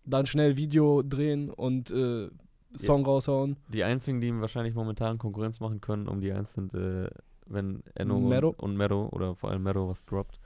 [0.04, 2.28] Dann schnell Video drehen und äh,
[2.76, 3.56] Song raushauen.
[3.68, 7.08] Die einzigen, die ihm wahrscheinlich momentan Konkurrenz machen können, um die eins sind, äh,
[7.46, 8.54] wenn Enno Mero.
[8.58, 10.38] und, Mero oder vor allem Mero was droppt.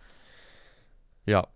[1.27, 1.47] Ja,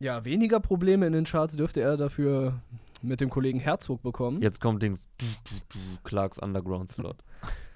[0.00, 2.60] Ja, weniger Probleme in den Charts dürfte er dafür
[3.02, 4.40] mit dem Kollegen Herzog bekommen.
[4.42, 5.06] jetzt kommt Dings,
[6.04, 7.18] Clarks Underground Slot.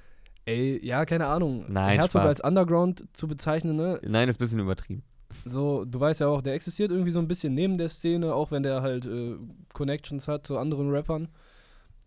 [0.46, 1.64] Ey, ja, keine Ahnung.
[1.68, 2.28] Nein, Herzog Spaß.
[2.28, 4.00] als Underground zu bezeichnen, ne?
[4.06, 5.02] Nein, ist ein bisschen übertrieben.
[5.44, 8.50] So, du weißt ja auch, der existiert irgendwie so ein bisschen neben der Szene, auch
[8.52, 9.35] wenn der halt äh,
[9.74, 11.28] Connections hat zu anderen Rappern.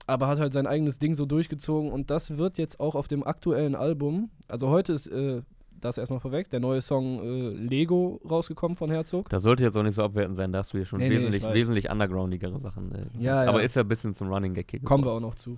[0.07, 3.23] Aber hat halt sein eigenes Ding so durchgezogen und das wird jetzt auch auf dem
[3.23, 5.41] aktuellen Album, also heute ist äh,
[5.79, 9.29] das erstmal vorweg, der neue Song äh, Lego rausgekommen von Herzog.
[9.29, 11.43] Das sollte jetzt auch nicht so abwertend sein, dass wir schon Nee, nee, ich wesentlich,
[11.43, 11.53] weiß.
[11.53, 12.91] wesentlich undergroundigere Sachen.
[12.91, 13.65] Äh, Ja, Aber ja.
[13.65, 15.57] ist ja ein bisschen zum Running Gag hier Kommen wir auch noch zu.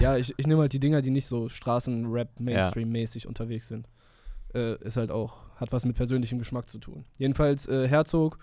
[0.00, 3.88] Ja, ich, ich nehme halt die Dinger, die nicht so Straßenrap, Mainstream-mäßig unterwegs sind.
[4.54, 7.04] Äh, ist halt auch, hat was mit persönlichem Geschmack zu tun.
[7.18, 8.38] Jedenfalls, äh, Herzog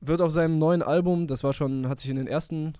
[0.00, 2.74] wird auf seinem neuen Album, das war schon, hat sich in den ersten,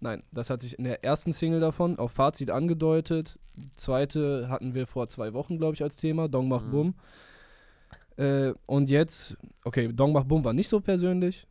[0.00, 3.38] nein, das hat sich in der ersten Single davon auf Fazit angedeutet.
[3.56, 6.70] Die zweite hatten wir vor zwei Wochen, glaube ich, als Thema, Dong Mach Mhm.
[6.70, 6.94] Bum.
[8.16, 11.46] Äh, und jetzt, okay, Dong Mach Bum war nicht so persönlich.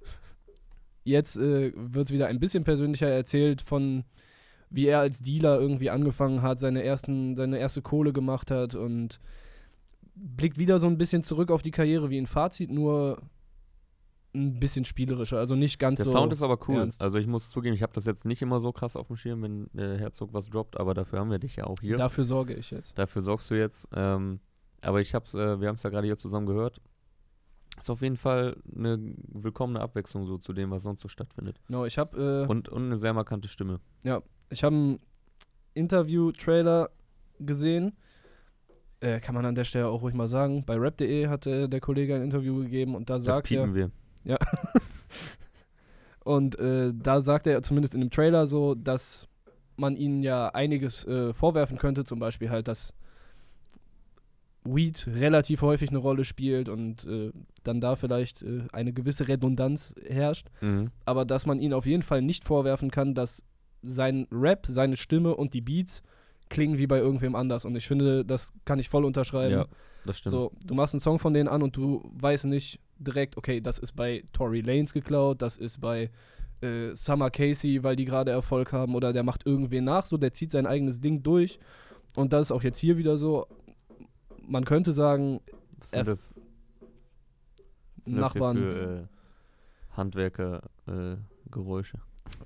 [1.03, 4.03] Jetzt äh, wird es wieder ein bisschen persönlicher erzählt von
[4.69, 9.19] wie er als Dealer irgendwie angefangen hat, seine, ersten, seine erste Kohle gemacht hat und
[10.15, 13.21] blickt wieder so ein bisschen zurück auf die Karriere wie ein Fazit, nur
[14.33, 16.11] ein bisschen spielerischer, also nicht ganz Der so.
[16.11, 16.79] Sound ist aber cool.
[16.79, 17.01] ernst.
[17.01, 19.41] Also ich muss zugeben, ich habe das jetzt nicht immer so krass auf dem Schirm,
[19.43, 21.95] wenn äh, Herzog was droppt, aber dafür haben wir dich ja auch hier.
[21.95, 22.97] Dafür sorge ich jetzt.
[22.97, 23.87] Dafür sorgst du jetzt.
[23.93, 24.39] Ähm,
[24.81, 26.81] aber ich hab's, äh, wir haben es ja gerade hier zusammen gehört.
[27.79, 28.99] Ist auf jeden Fall eine
[29.29, 31.59] willkommene Abwechslung so zu dem, was sonst so stattfindet.
[31.67, 33.79] Genau, ich habe äh, Und, und eine sehr markante Stimme.
[34.49, 34.99] Ich habe einen
[35.73, 36.89] Interview-Trailer
[37.39, 37.93] gesehen.
[39.01, 40.63] Äh, kann man an der Stelle auch ruhig mal sagen.
[40.65, 43.73] Bei rap.de hat äh, der Kollege ein Interview gegeben und da Das sagt er.
[43.73, 43.91] wir.
[46.23, 49.27] Und äh, da sagt er zumindest in dem Trailer so, dass
[49.77, 52.93] man ihnen ja einiges äh, vorwerfen könnte, zum Beispiel halt, dass
[54.63, 57.31] Weed relativ häufig eine Rolle spielt und äh,
[57.63, 60.89] dann da vielleicht äh, eine gewisse Redundanz herrscht, Mhm.
[61.05, 63.43] aber dass man ihnen auf jeden Fall nicht vorwerfen kann, dass
[63.85, 66.03] sein Rap, seine Stimme und die Beats
[66.49, 67.65] klingen wie bei irgendwem anders.
[67.65, 69.53] Und ich finde, das kann ich voll unterschreiben.
[69.53, 69.65] Ja,
[70.05, 70.35] das stimmt.
[70.35, 73.79] So, du machst einen Song von denen an und du weißt nicht direkt, okay, das
[73.79, 76.09] ist bei Tory Lanez geklaut, das ist bei
[76.61, 80.33] äh, Summer Casey, weil die gerade Erfolg haben oder der macht irgendwen nach, so, der
[80.33, 81.59] zieht sein eigenes Ding durch.
[82.15, 83.45] Und das ist auch jetzt hier wieder so.
[84.47, 85.41] Man könnte sagen,
[85.79, 86.33] was sind das,
[87.97, 88.57] was sind das Nachbarn.
[88.57, 89.03] für äh,
[89.97, 91.99] Handwerker-Geräusche?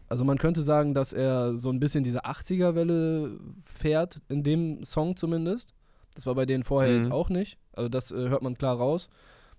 [0.07, 5.15] Also man könnte sagen, dass er so ein bisschen diese 80er-Welle fährt, in dem Song
[5.15, 5.73] zumindest.
[6.15, 6.95] Das war bei denen vorher Mhm.
[6.97, 7.57] jetzt auch nicht.
[7.73, 9.09] Also das äh, hört man klar raus.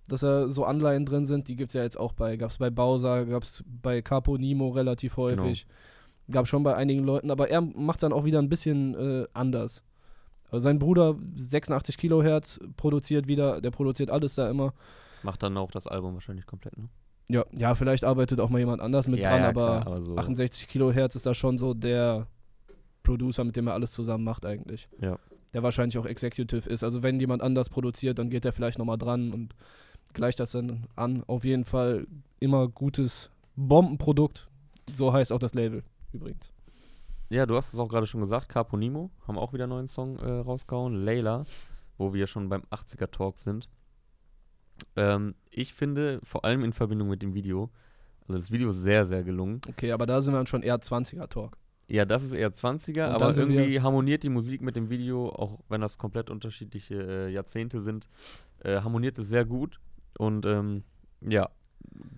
[0.08, 2.58] Dass da so Anleihen drin sind, die gibt es ja jetzt auch bei, gab es
[2.58, 5.66] bei Bowser, gab es bei Capo Nimo relativ häufig.
[6.30, 9.82] Gab schon bei einigen Leuten, aber er macht dann auch wieder ein bisschen äh, anders.
[10.50, 14.74] Also sein Bruder, 86 Kilohertz, produziert wieder, der produziert alles da immer.
[15.22, 16.88] Macht dann auch das Album wahrscheinlich komplett, ne?
[17.30, 20.04] Ja, ja, vielleicht arbeitet auch mal jemand anders mit ja, dran, ja, aber klar, aber
[20.04, 20.16] so.
[20.16, 22.26] 68 Kilohertz ist da schon so der
[23.04, 24.88] Producer, mit dem er alles zusammen macht eigentlich.
[25.00, 25.18] Ja.
[25.54, 26.82] Der wahrscheinlich auch Executive ist.
[26.82, 29.54] Also wenn jemand anders produziert, dann geht er vielleicht nochmal dran und
[30.12, 31.22] gleicht das dann an.
[31.26, 32.06] Auf jeden Fall
[32.40, 34.48] immer gutes Bombenprodukt.
[34.92, 36.52] So heißt auch das Label übrigens.
[37.28, 40.18] Ja, du hast es auch gerade schon gesagt, Caponimo haben auch wieder einen neuen Song
[40.18, 41.04] äh, rausgehauen.
[41.04, 41.44] Layla,
[41.96, 43.68] wo wir schon beim 80er-Talk sind.
[44.96, 47.70] Ähm, ich finde, vor allem in Verbindung mit dem Video,
[48.28, 49.60] also das Video ist sehr, sehr gelungen.
[49.68, 51.56] Okay, aber da sind wir dann schon eher 20er-Talk.
[51.88, 55.58] Ja, das ist eher 20er, Und aber irgendwie harmoniert die Musik mit dem Video, auch
[55.68, 58.08] wenn das komplett unterschiedliche äh, Jahrzehnte sind,
[58.62, 59.80] äh, harmoniert es sehr gut.
[60.16, 60.84] Und ähm,
[61.20, 61.50] ja,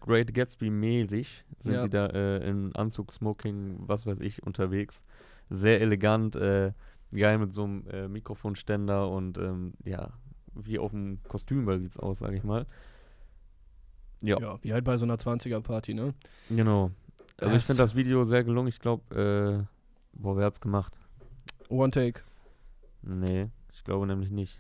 [0.01, 1.85] Great Gatsby-mäßig sind Ja.
[1.85, 5.03] die da äh, in Anzug, Smoking, was weiß ich, unterwegs.
[5.49, 6.73] Sehr elegant, äh,
[7.13, 10.11] geil mit so einem äh, Mikrofonständer und ähm, ja,
[10.55, 12.67] wie auf dem Kostümball sieht's aus, sag ich mal.
[14.23, 16.15] Ja, Ja, wie halt bei so einer 20er-Party, ne?
[16.49, 16.91] genau.
[17.39, 18.69] Also ich Es- finde das Video sehr gelungen.
[18.69, 19.65] Ich glaube, äh,
[20.13, 21.01] boah, wer hat's gemacht?
[21.69, 22.21] One Take.
[23.03, 24.59] Nee, ich glaube nämlich nicht.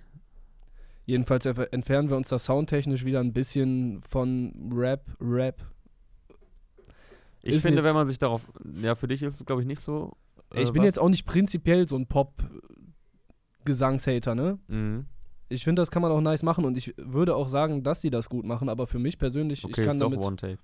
[1.05, 5.65] Jedenfalls entfernen wir uns da soundtechnisch wieder ein bisschen von Rap, Rap.
[7.43, 8.43] Ich Ist finde, jetzt- wenn man sich darauf.
[8.77, 10.17] Ja, für dich ist es, glaube ich, nicht so.
[10.55, 10.87] äh, ich bin was.
[10.87, 14.59] jetzt auch nicht prinzipiell so ein Pop-Gesangshater, ne?
[14.69, 15.07] Mhm.
[15.53, 18.11] Ich finde, das kann man auch nice machen und ich würde auch sagen, dass sie
[18.11, 20.25] das gut machen, aber für mich persönlich, Okay, ich kann ist doch damit.
[20.25, 20.59] One Take.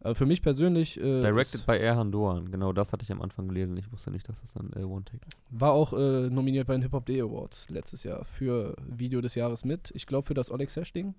[0.00, 2.50] Aber für mich persönlich äh, Directed by Erhan Doan.
[2.50, 3.76] Genau das hatte ich am Anfang gelesen.
[3.76, 5.42] Ich wusste nicht, dass das dann äh, One Take ist.
[5.50, 9.34] war auch äh, nominiert bei den Hip Hop Day Awards letztes Jahr für Video des
[9.34, 9.90] Jahres mit.
[9.94, 11.14] Ich glaube für das Oleg Sesh Ding.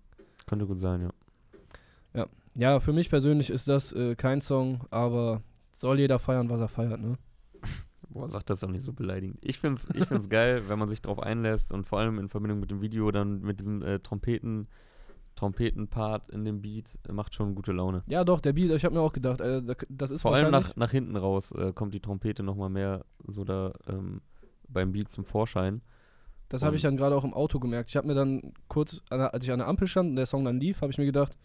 [0.46, 1.10] Könnte gut sein, ja.
[2.56, 6.68] Ja, für mich persönlich ist das äh, kein Song, aber soll jeder feiern, was er
[6.68, 7.18] feiert, ne?
[8.10, 9.38] Boah, sag das doch nicht so beleidigend.
[9.41, 12.60] Ich find's, ich find's geil, wenn man sich drauf einlässt und vor allem in Verbindung
[12.60, 14.67] mit dem Video dann mit diesem äh, Trompeten,
[15.36, 18.04] Trompeten-Part in dem Beat, äh, macht schon gute Laune.
[18.08, 20.52] Ja, doch, der Beat, ich habe mir auch gedacht, äh, da- das ist Vor allem
[20.52, 24.22] nach, nach hinten raus äh, kommt die Trompete nochmal mehr so da ähm,
[24.67, 25.82] beim Beat zum Vorschein.
[26.50, 27.89] Das habe ich dann gerade auch im Auto gemerkt.
[27.89, 30.60] Ich habe mir dann kurz, als ich an der Ampel stand und der Song dann
[30.62, 31.38] lief, habe ich mir gedacht,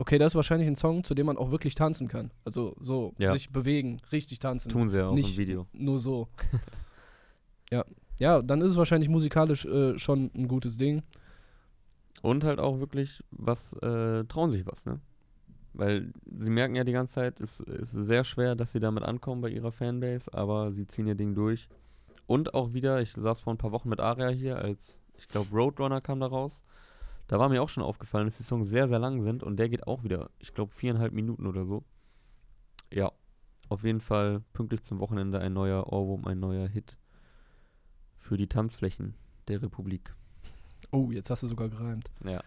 [0.00, 2.30] okay, das ist wahrscheinlich ein Song, zu dem man auch wirklich tanzen kann.
[2.44, 3.32] Also so Ja.
[3.32, 4.70] sich bewegen, richtig tanzen.
[4.72, 5.66] Tun sie ja auch Nicht im Video.
[5.72, 6.28] Nur so.
[7.70, 7.84] ja.
[8.18, 11.02] Ja, dann ist es wahrscheinlich musikalisch äh, schon ein gutes Ding.
[12.22, 15.00] Und halt auch wirklich was, äh, trauen sich was, ne?
[15.72, 19.40] Weil sie merken ja die ganze Zeit, es ist sehr schwer, dass sie damit ankommen
[19.40, 21.68] bei ihrer Fanbase, aber sie ziehen ihr Ding durch.
[22.26, 25.50] Und auch wieder, ich saß vor ein paar Wochen mit Aria hier, als, ich glaube,
[25.54, 26.62] Roadrunner kam da raus.
[27.30, 29.68] Da war mir auch schon aufgefallen, dass die Songs sehr, sehr lang sind und der
[29.68, 31.84] geht auch wieder, ich glaube, viereinhalb Minuten oder so.
[32.92, 33.12] Ja,
[33.68, 36.98] auf jeden Fall pünktlich zum Wochenende ein neuer Ohrwurm, ein neuer Hit
[38.16, 39.14] für die Tanzflächen
[39.46, 40.12] der Republik.
[40.90, 42.10] Oh, jetzt hast du sogar gereimt.
[42.24, 42.42] Ja.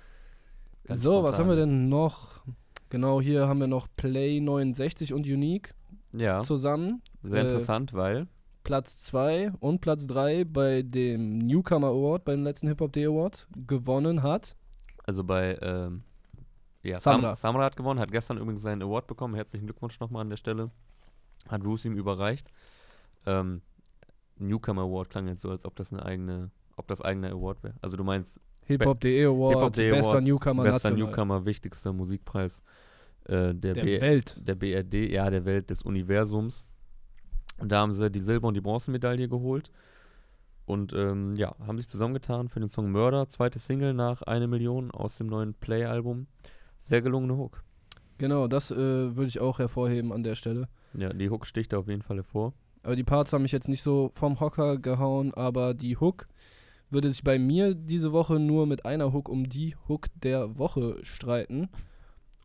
[0.84, 1.80] Ganz so, was haben wir spontan.
[1.80, 2.44] denn noch?
[2.90, 5.74] Genau, hier haben wir noch Play 69 und Unique
[6.12, 7.02] Ja, zusammen.
[7.22, 8.28] sehr äh, interessant, weil
[8.66, 13.06] Platz 2 und Platz 3 bei dem Newcomer Award, bei den letzten Hip Hop Day
[13.06, 14.58] Awards, gewonnen hat.
[15.04, 16.04] Also bei ähm,
[16.82, 17.36] ja, Samra.
[17.36, 19.36] Sam, Samra hat gewonnen, hat gestern übrigens seinen Award bekommen.
[19.36, 20.72] Herzlichen Glückwunsch nochmal an der Stelle.
[21.48, 22.52] Hat Roos ihm überreicht.
[23.26, 23.62] Ähm,
[24.38, 27.76] Newcomer Award klang jetzt so, als ob das eine eigene, ob das eigene Award wäre.
[27.82, 31.10] Also du meinst Hip Hop Day Award, Hip-Hop.de bester Awards, Newcomer bester national.
[31.10, 32.64] Newcomer, wichtigster Musikpreis
[33.26, 34.36] äh, der, der Welt.
[34.48, 36.66] der BRD, ja, der Welt des Universums.
[37.60, 39.72] Und da haben sie die Silber- und die Bronzemedaille geholt.
[40.66, 44.92] Und ähm, ja, haben sich zusammengetan für den Song Murder, zweite Single nach eine Million
[44.92, 46.28] aus dem neuen Play-Album.
[46.80, 47.64] Sehr gelungene Hook.
[48.18, 50.70] Genau, das äh, würde ich auch hervorheben an der Stelle.
[50.94, 52.54] Ja, die Hook sticht da auf jeden Fall hervor.
[52.84, 56.28] Aber die Parts haben mich jetzt nicht so vom Hocker gehauen, aber die Hook
[56.90, 60.98] würde sich bei mir diese Woche nur mit einer Hook um die Hook der Woche
[61.04, 61.70] streiten.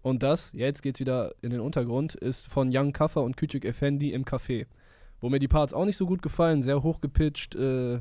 [0.03, 4.13] Und das, jetzt geht's wieder in den Untergrund, ist von Young Kaffer und Küçük Effendi
[4.13, 4.67] im Café.
[5.21, 8.01] Wo mir die Parts auch nicht so gut gefallen, sehr hochgepitcht, äh,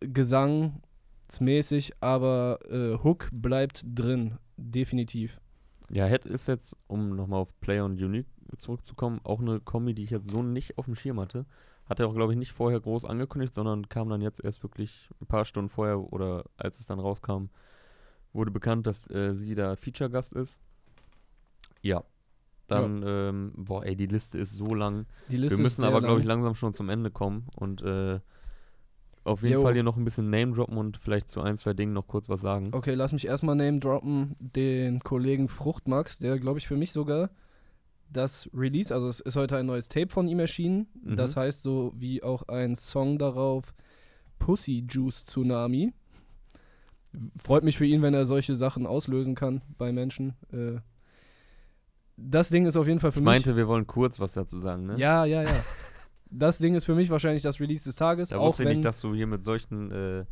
[0.00, 5.38] gesangsmäßig, aber äh, Hook bleibt drin, definitiv.
[5.90, 10.04] Ja, Head ist jetzt, um nochmal auf Play und Unique zurückzukommen, auch eine Kombi, die
[10.04, 11.46] ich jetzt so nicht auf dem Schirm hatte.
[11.86, 15.10] Hat er auch, glaube ich, nicht vorher groß angekündigt, sondern kam dann jetzt erst wirklich
[15.20, 17.46] ein paar Stunden vorher oder als es dann rauskam,
[18.32, 20.60] wurde bekannt, dass äh, sie da Feature-Gast ist.
[21.82, 22.04] Ja.
[22.80, 25.06] Dann, ähm, boah, ey, die Liste ist so lang.
[25.30, 26.38] Die Liste Wir ist müssen sehr aber, glaube ich, lang.
[26.38, 28.20] langsam schon zum Ende kommen und äh,
[29.24, 29.62] auf jeden Jo.
[29.62, 32.28] Fall hier noch ein bisschen Name droppen und vielleicht zu ein, zwei Dingen noch kurz
[32.28, 32.70] was sagen.
[32.72, 37.30] Okay, lass mich erstmal name droppen den Kollegen Fruchtmax, der glaube ich für mich sogar
[38.10, 40.86] das Release, also es ist heute ein neues Tape von ihm erschienen.
[41.02, 41.16] Mhm.
[41.16, 43.74] Das heißt so wie auch ein Song darauf
[44.38, 45.92] Pussy Juice Tsunami.
[47.42, 50.34] Freut mich für ihn, wenn er solche Sachen auslösen kann bei Menschen.
[50.50, 50.80] Äh,
[52.16, 53.32] das Ding ist auf jeden Fall für Ich mich.
[53.32, 54.98] meinte, wir wollen kurz was dazu sagen, ne?
[54.98, 55.64] Ja, ja, ja.
[56.30, 58.30] das Ding ist für mich wahrscheinlich das Release des Tages.
[58.30, 60.24] Da wusste ich nicht, dass du hier mit solchen, äh,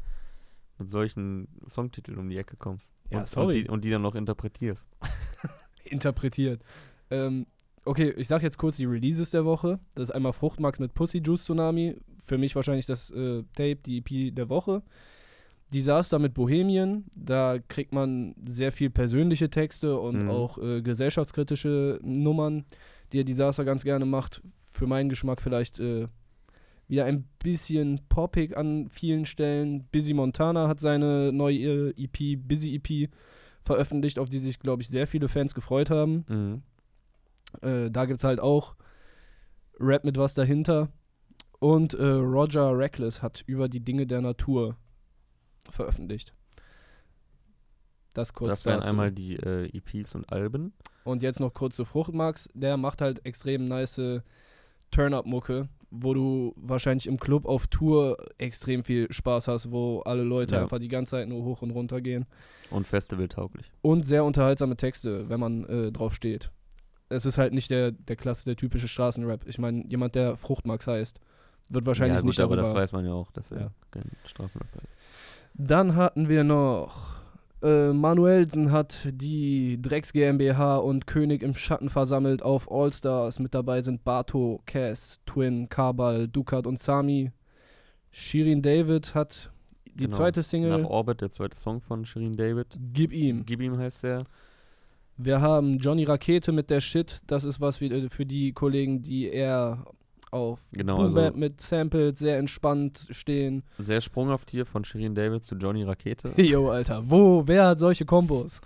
[0.78, 2.92] mit solchen Songtiteln um die Ecke kommst.
[3.10, 3.46] Ja, und, sorry.
[3.46, 4.86] Und die, und die dann noch interpretierst.
[5.84, 6.62] interpretiert.
[7.10, 7.46] Ähm,
[7.84, 9.80] Okay, ich sag jetzt kurz die Releases der Woche.
[9.94, 11.96] Das ist einmal Fruchtmax mit Pussy Juice Tsunami.
[12.26, 14.82] Für mich wahrscheinlich das äh, Tape, die EP der Woche.
[15.72, 17.06] Disaster mit Bohemien.
[17.16, 20.30] Da kriegt man sehr viel persönliche Texte und Mhm.
[20.30, 22.64] auch äh, gesellschaftskritische Nummern,
[23.12, 24.42] die der Disaster ganz gerne macht.
[24.72, 26.06] Für meinen Geschmack vielleicht äh,
[26.88, 29.84] wieder ein bisschen poppig an vielen Stellen.
[29.92, 33.10] Busy Montana hat seine neue äh, EP, Busy EP,
[33.62, 36.24] veröffentlicht, auf die sich, glaube ich, sehr viele Fans gefreut haben.
[36.28, 36.62] Mhm.
[37.62, 38.74] Äh, da gibt es halt auch
[39.78, 40.88] Rap mit was dahinter.
[41.58, 44.76] Und äh, Roger Reckless hat über die Dinge der Natur
[45.72, 46.32] veröffentlicht.
[48.14, 48.90] Das kurz Das wären dazu.
[48.90, 50.72] einmal die äh, EPs und Alben.
[51.04, 52.48] Und jetzt noch kurz zu Fruchtmax.
[52.54, 54.00] Der macht halt extrem nice
[54.90, 60.56] Turn-Up-Mucke, wo du wahrscheinlich im Club auf Tour extrem viel Spaß hast, wo alle Leute
[60.56, 60.62] Ja.
[60.62, 62.26] einfach die ganze Zeit nur hoch und runter gehen.
[62.70, 63.70] Und festivaltauglich.
[63.82, 66.50] Und sehr unterhaltsame Texte, wenn man äh, drauf steht.
[67.08, 69.46] Es ist halt nicht der, der Klasse, der typische Straßenrap.
[69.46, 71.20] Ich meine, jemand, der Fruchtmax heißt,
[71.68, 72.74] wird wahrscheinlich ja, gut, nicht aber darüber.
[72.74, 73.70] das weiß man ja auch, dass er Ja.
[73.92, 74.96] kein Straßenrapper ist.
[75.66, 77.10] Dann hatten wir noch
[77.62, 83.38] äh, Manuelsen hat die Drecks GmbH und König im Schatten versammelt auf All-Stars.
[83.38, 87.30] Mit dabei sind Bato, Cass, Twin, Kabal, Dukat und Sami.
[88.10, 89.50] Shirin David hat
[89.84, 90.16] die Genau.
[90.16, 92.78] zweite Nach Single Orbit, der zweite Song von Shirin David.
[92.94, 93.44] Gib ihm.
[93.44, 94.24] Gib ihm heißt der.
[95.18, 97.20] Wir haben Johnny Rakete mit der Shit.
[97.26, 99.84] Das ist was wie- für die Kollegen, die eher
[100.32, 103.62] auf Genau, Boom also mit Samples sehr entspannt stehen.
[103.78, 106.32] sehr sprunghaft hier von Shirin David zu Johnny Rakete.
[106.40, 107.42] Jo, Alter, wo?
[107.46, 108.60] Wer hat solche Kombos?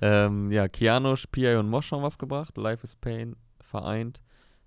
[0.00, 1.56] ähm, ja, Keanu, P.I.
[1.56, 2.56] und Mosch haben was gebracht.
[2.58, 4.20] Life is Pain vereint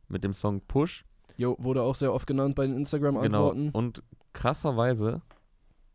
[0.07, 1.03] mit dem Song Push.
[1.37, 2.79] Jo, wurde auch sehr oft genannt bei den Genau.
[2.79, 3.69] Instagram-Antworten.
[3.71, 4.01] Und
[4.33, 5.21] krasserweise,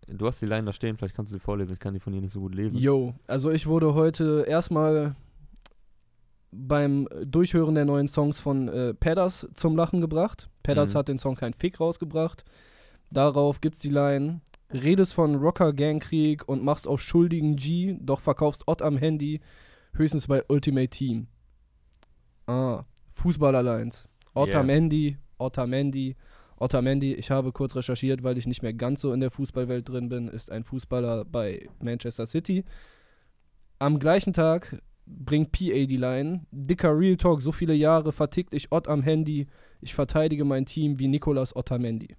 [0.07, 1.73] du hast die Line da stehen, vielleicht kannst du sie vorlesen.
[1.73, 2.79] Ich kann die von hier nicht so gut lesen.
[2.79, 5.15] Jo, also ich wurde heute erstmal
[6.53, 10.49] beim Durchhören der neuen Songs von äh, Pedders zum Lachen gebracht.
[10.63, 10.99] Pedders Mhm.
[10.99, 12.45] hat den Song Kein Fick rausgebracht.
[13.11, 14.41] Darauf gibt's die Line,
[14.73, 19.41] redest von Rocker Gangkrieg und machst auf schuldigen G, doch verkaufst Ott am Handy,
[19.95, 21.27] höchstens bei Ultimate Team.
[22.47, 22.85] Ah,
[23.15, 24.09] Fußballerlines.
[24.35, 24.61] Ott Yeah.
[24.61, 26.17] am Handy, Ott am Handy.
[26.63, 30.11] Otamendi, ich habe kurz recherchiert, weil ich nicht mehr ganz so in der Fußballwelt drin
[30.11, 32.65] bin, ist ein Fußballer bei Manchester City.
[33.79, 34.79] Am gleichen Tag
[35.19, 39.47] bringt PA die Line, dicker Real Talk, so viele Jahre vertickt ich Ott am Handy,
[39.81, 42.17] ich verteidige mein Team wie Nicolas Otamendi.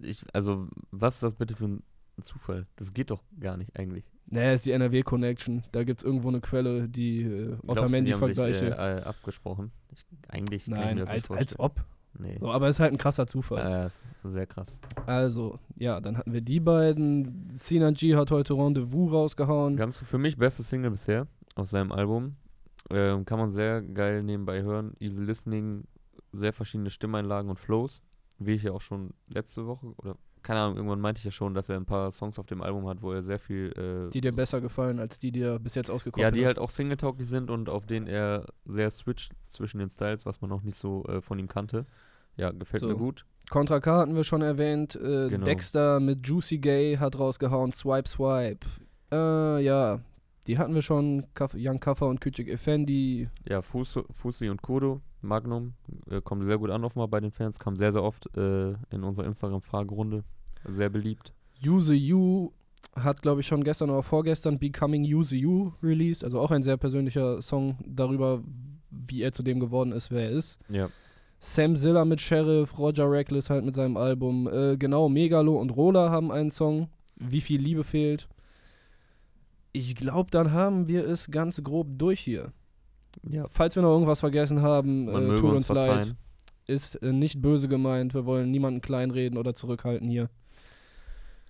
[0.00, 1.82] Ich, also, was ist das bitte für ein
[2.20, 2.66] Zufall?
[2.76, 4.04] Das geht doch gar nicht eigentlich.
[4.30, 5.64] Naja, ist die NRW-Connection.
[5.72, 8.70] Da gibt es irgendwo eine Quelle, die äh, Otamendi-Vergleiche.
[8.70, 9.70] Äh, abgesprochen.
[9.92, 11.84] Ich, eigentlich Nein, als, als ob.
[12.18, 12.38] Nee.
[12.40, 13.84] So, aber ist halt ein krasser Zufall.
[13.84, 14.80] Äh, ist sehr krass.
[15.06, 17.52] Also, ja, dann hatten wir die beiden.
[17.56, 19.76] Sinan G hat heute Rendezvous rausgehauen.
[19.76, 22.36] Ganz für mich beste Single bisher aus seinem Album.
[22.90, 24.94] Ähm, kann man sehr geil nebenbei hören.
[25.00, 25.84] Easy Listening,
[26.32, 28.02] sehr verschiedene Stimmeinlagen und Flows.
[28.38, 31.54] Wie ich ja auch schon letzte Woche oder keine Ahnung, irgendwann meinte ich ja schon,
[31.54, 33.72] dass er ein paar Songs auf dem Album hat, wo er sehr viel.
[34.08, 36.46] Äh, Die dir besser gefallen als die, die er bis jetzt ausgekommen ja, die hat.
[36.46, 40.50] halt auch singletauglich sind und auf denen er sehr switcht zwischen den Styles, was man
[40.50, 41.86] noch nicht so äh, von ihm kannte.
[42.36, 42.88] Ja, gefällt So.
[42.88, 43.24] mir gut.
[43.50, 44.94] Contra K hatten wir schon erwähnt.
[44.96, 45.44] Äh, Genau.
[45.44, 47.72] Dexter mit Juicy Gay hat rausgehauen.
[47.72, 48.66] Swipe, Swipe.
[49.12, 50.00] Äh, ja.
[50.46, 51.26] Die hatten wir schon.
[51.54, 53.28] Young Kaffer und Küçük Effendi.
[53.48, 55.74] Ja, Fusi, und Kudo, Magnum,
[56.10, 59.02] äh, kommen sehr gut an offenbar bei den Fans, kam sehr, sehr oft äh, in
[59.02, 60.24] unserer Instagram-Fragerunde.
[60.66, 61.32] Sehr beliebt.
[61.64, 62.50] Use You
[62.96, 66.24] hat, glaube ich, schon gestern oder vorgestern Becoming Use You released.
[66.24, 68.42] Also auch ein sehr persönlicher Song darüber,
[68.90, 70.58] wie er zu dem geworden ist, wer er ist.
[70.68, 70.88] Ja.
[71.38, 74.48] Sam Zilla mit Sheriff, Roger Reckless halt mit seinem Album.
[74.48, 76.88] Äh, genau, Megalo und Rola haben einen Song.
[77.16, 78.28] Wie viel Liebe fehlt.
[79.72, 82.52] Ich glaube, dann haben wir es ganz grob durch hier.
[83.22, 85.86] Ja, Falls wir noch irgendwas vergessen haben, äh, tut uns uns leid.
[85.90, 86.16] verzeihen.
[86.66, 88.14] Ist äh, nicht böse gemeint.
[88.14, 90.30] Wir wollen niemanden kleinreden oder zurückhalten hier.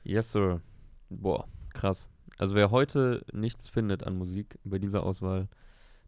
[0.02, 0.60] Yes, sir.
[1.08, 2.08] Boah, krass.
[2.38, 5.48] Also wer heute nichts findet an Musik bei dieser Auswahl,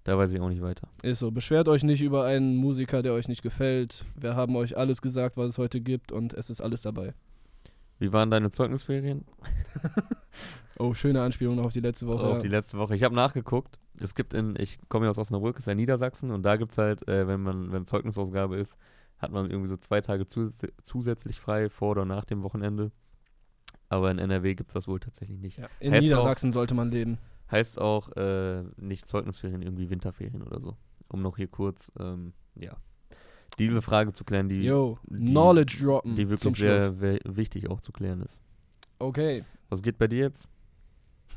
[0.05, 0.89] da weiß ich auch nicht weiter.
[1.03, 1.31] Ist so.
[1.31, 4.05] Beschwert euch nicht über einen Musiker, der euch nicht gefällt.
[4.17, 7.15] Wir haben euch alles gesagt, was es heute gibt und es ist alles dabei.
[7.99, 9.25] Wie waren deine Zeugnisferien?
[10.79, 12.25] Oh, schöne Anspielung noch auf die letzte Woche.
[12.25, 12.95] Auf die letzte Woche.
[12.95, 13.79] Ich habe nachgeguckt.
[13.99, 16.79] Es gibt in, ich komme ja aus Osnabrück, ist ja Niedersachsen und da gibt es
[16.79, 18.77] halt, äh, wenn man, wenn Zeugnisausgabe ist,
[19.19, 22.93] hat man irgendwie so zwei Tage zus zusätzlich frei vor oder nach dem Wochenende.
[23.89, 25.59] Aber in NRW gibt es das wohl tatsächlich nicht.
[25.59, 25.69] ja.
[25.81, 27.19] In Heißt Niedersachsen sollte man leben.
[27.51, 30.77] Heißt auch äh, nicht Zeugnisferien, irgendwie Winterferien oder so.
[31.09, 32.77] Um noch hier kurz, ähm, ja,
[33.59, 36.15] diese Frage zu klären, die, Yo, die- Knowledge droppen.
[36.17, 38.41] die wirklich sehr wichtig auch zu klären ist.
[38.99, 39.45] Okay.
[39.69, 40.51] Was geht bei dir jetzt?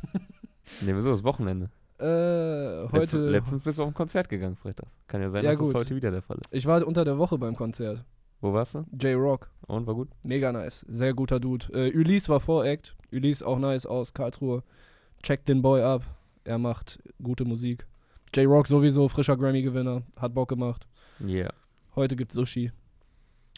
[0.82, 1.12] ne, wieso?
[1.12, 1.70] Das Wochenende.
[1.98, 3.30] Äh, heute.
[3.30, 4.88] letztens bist du auf ein Konzert gegangen, Freitag.
[5.08, 5.76] Kann ja sein, Ja, dass gut.
[5.76, 6.48] das heute wieder der Fall ist.
[6.52, 8.04] Ich war unter der Woche beim Konzert.
[8.42, 8.86] Wo warst du?
[8.98, 9.50] J-Rock.
[9.68, 10.08] Und war gut?
[10.24, 10.86] Mega nice.
[10.88, 11.66] Sehr guter Dude.
[11.74, 12.96] Äh, Ulysse war Voract.
[13.12, 14.64] Ulysse auch nice aus Karlsruhe.
[15.22, 16.04] Checkt den Boy ab.
[16.46, 17.86] Er macht gute Musik.
[18.34, 20.04] J-Rock sowieso, frischer Grammy-Gewinner.
[20.18, 20.88] Hat Bock gemacht.
[21.20, 21.52] Yeah.
[21.96, 22.72] Heute gibt's Sushi.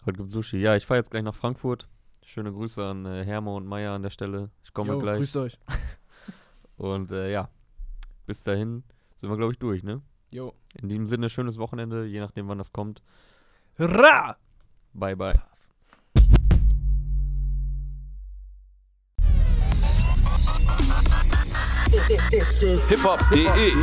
[0.06, 0.58] Heute gibt's Sushi.
[0.58, 1.88] Ja, ich fahre jetzt gleich nach Frankfurt.
[2.24, 4.50] Schöne Grüße an äh, Hermo und Meier an der Stelle.
[4.64, 5.18] Ich komme Jo, gleich.
[5.18, 5.60] grüßt euch.
[6.78, 7.50] Und äh, ja,
[8.26, 8.84] bis dahin
[9.18, 10.02] sind wir, glaube ich, durch, ne?
[10.32, 10.56] Jo.
[10.82, 13.04] In diesem Sinne, schönes Wochenende, je nachdem, wann das kommt.
[13.78, 14.36] Ra!
[14.94, 15.40] Bye, bye.
[22.30, 23.74] This is hiphop.de.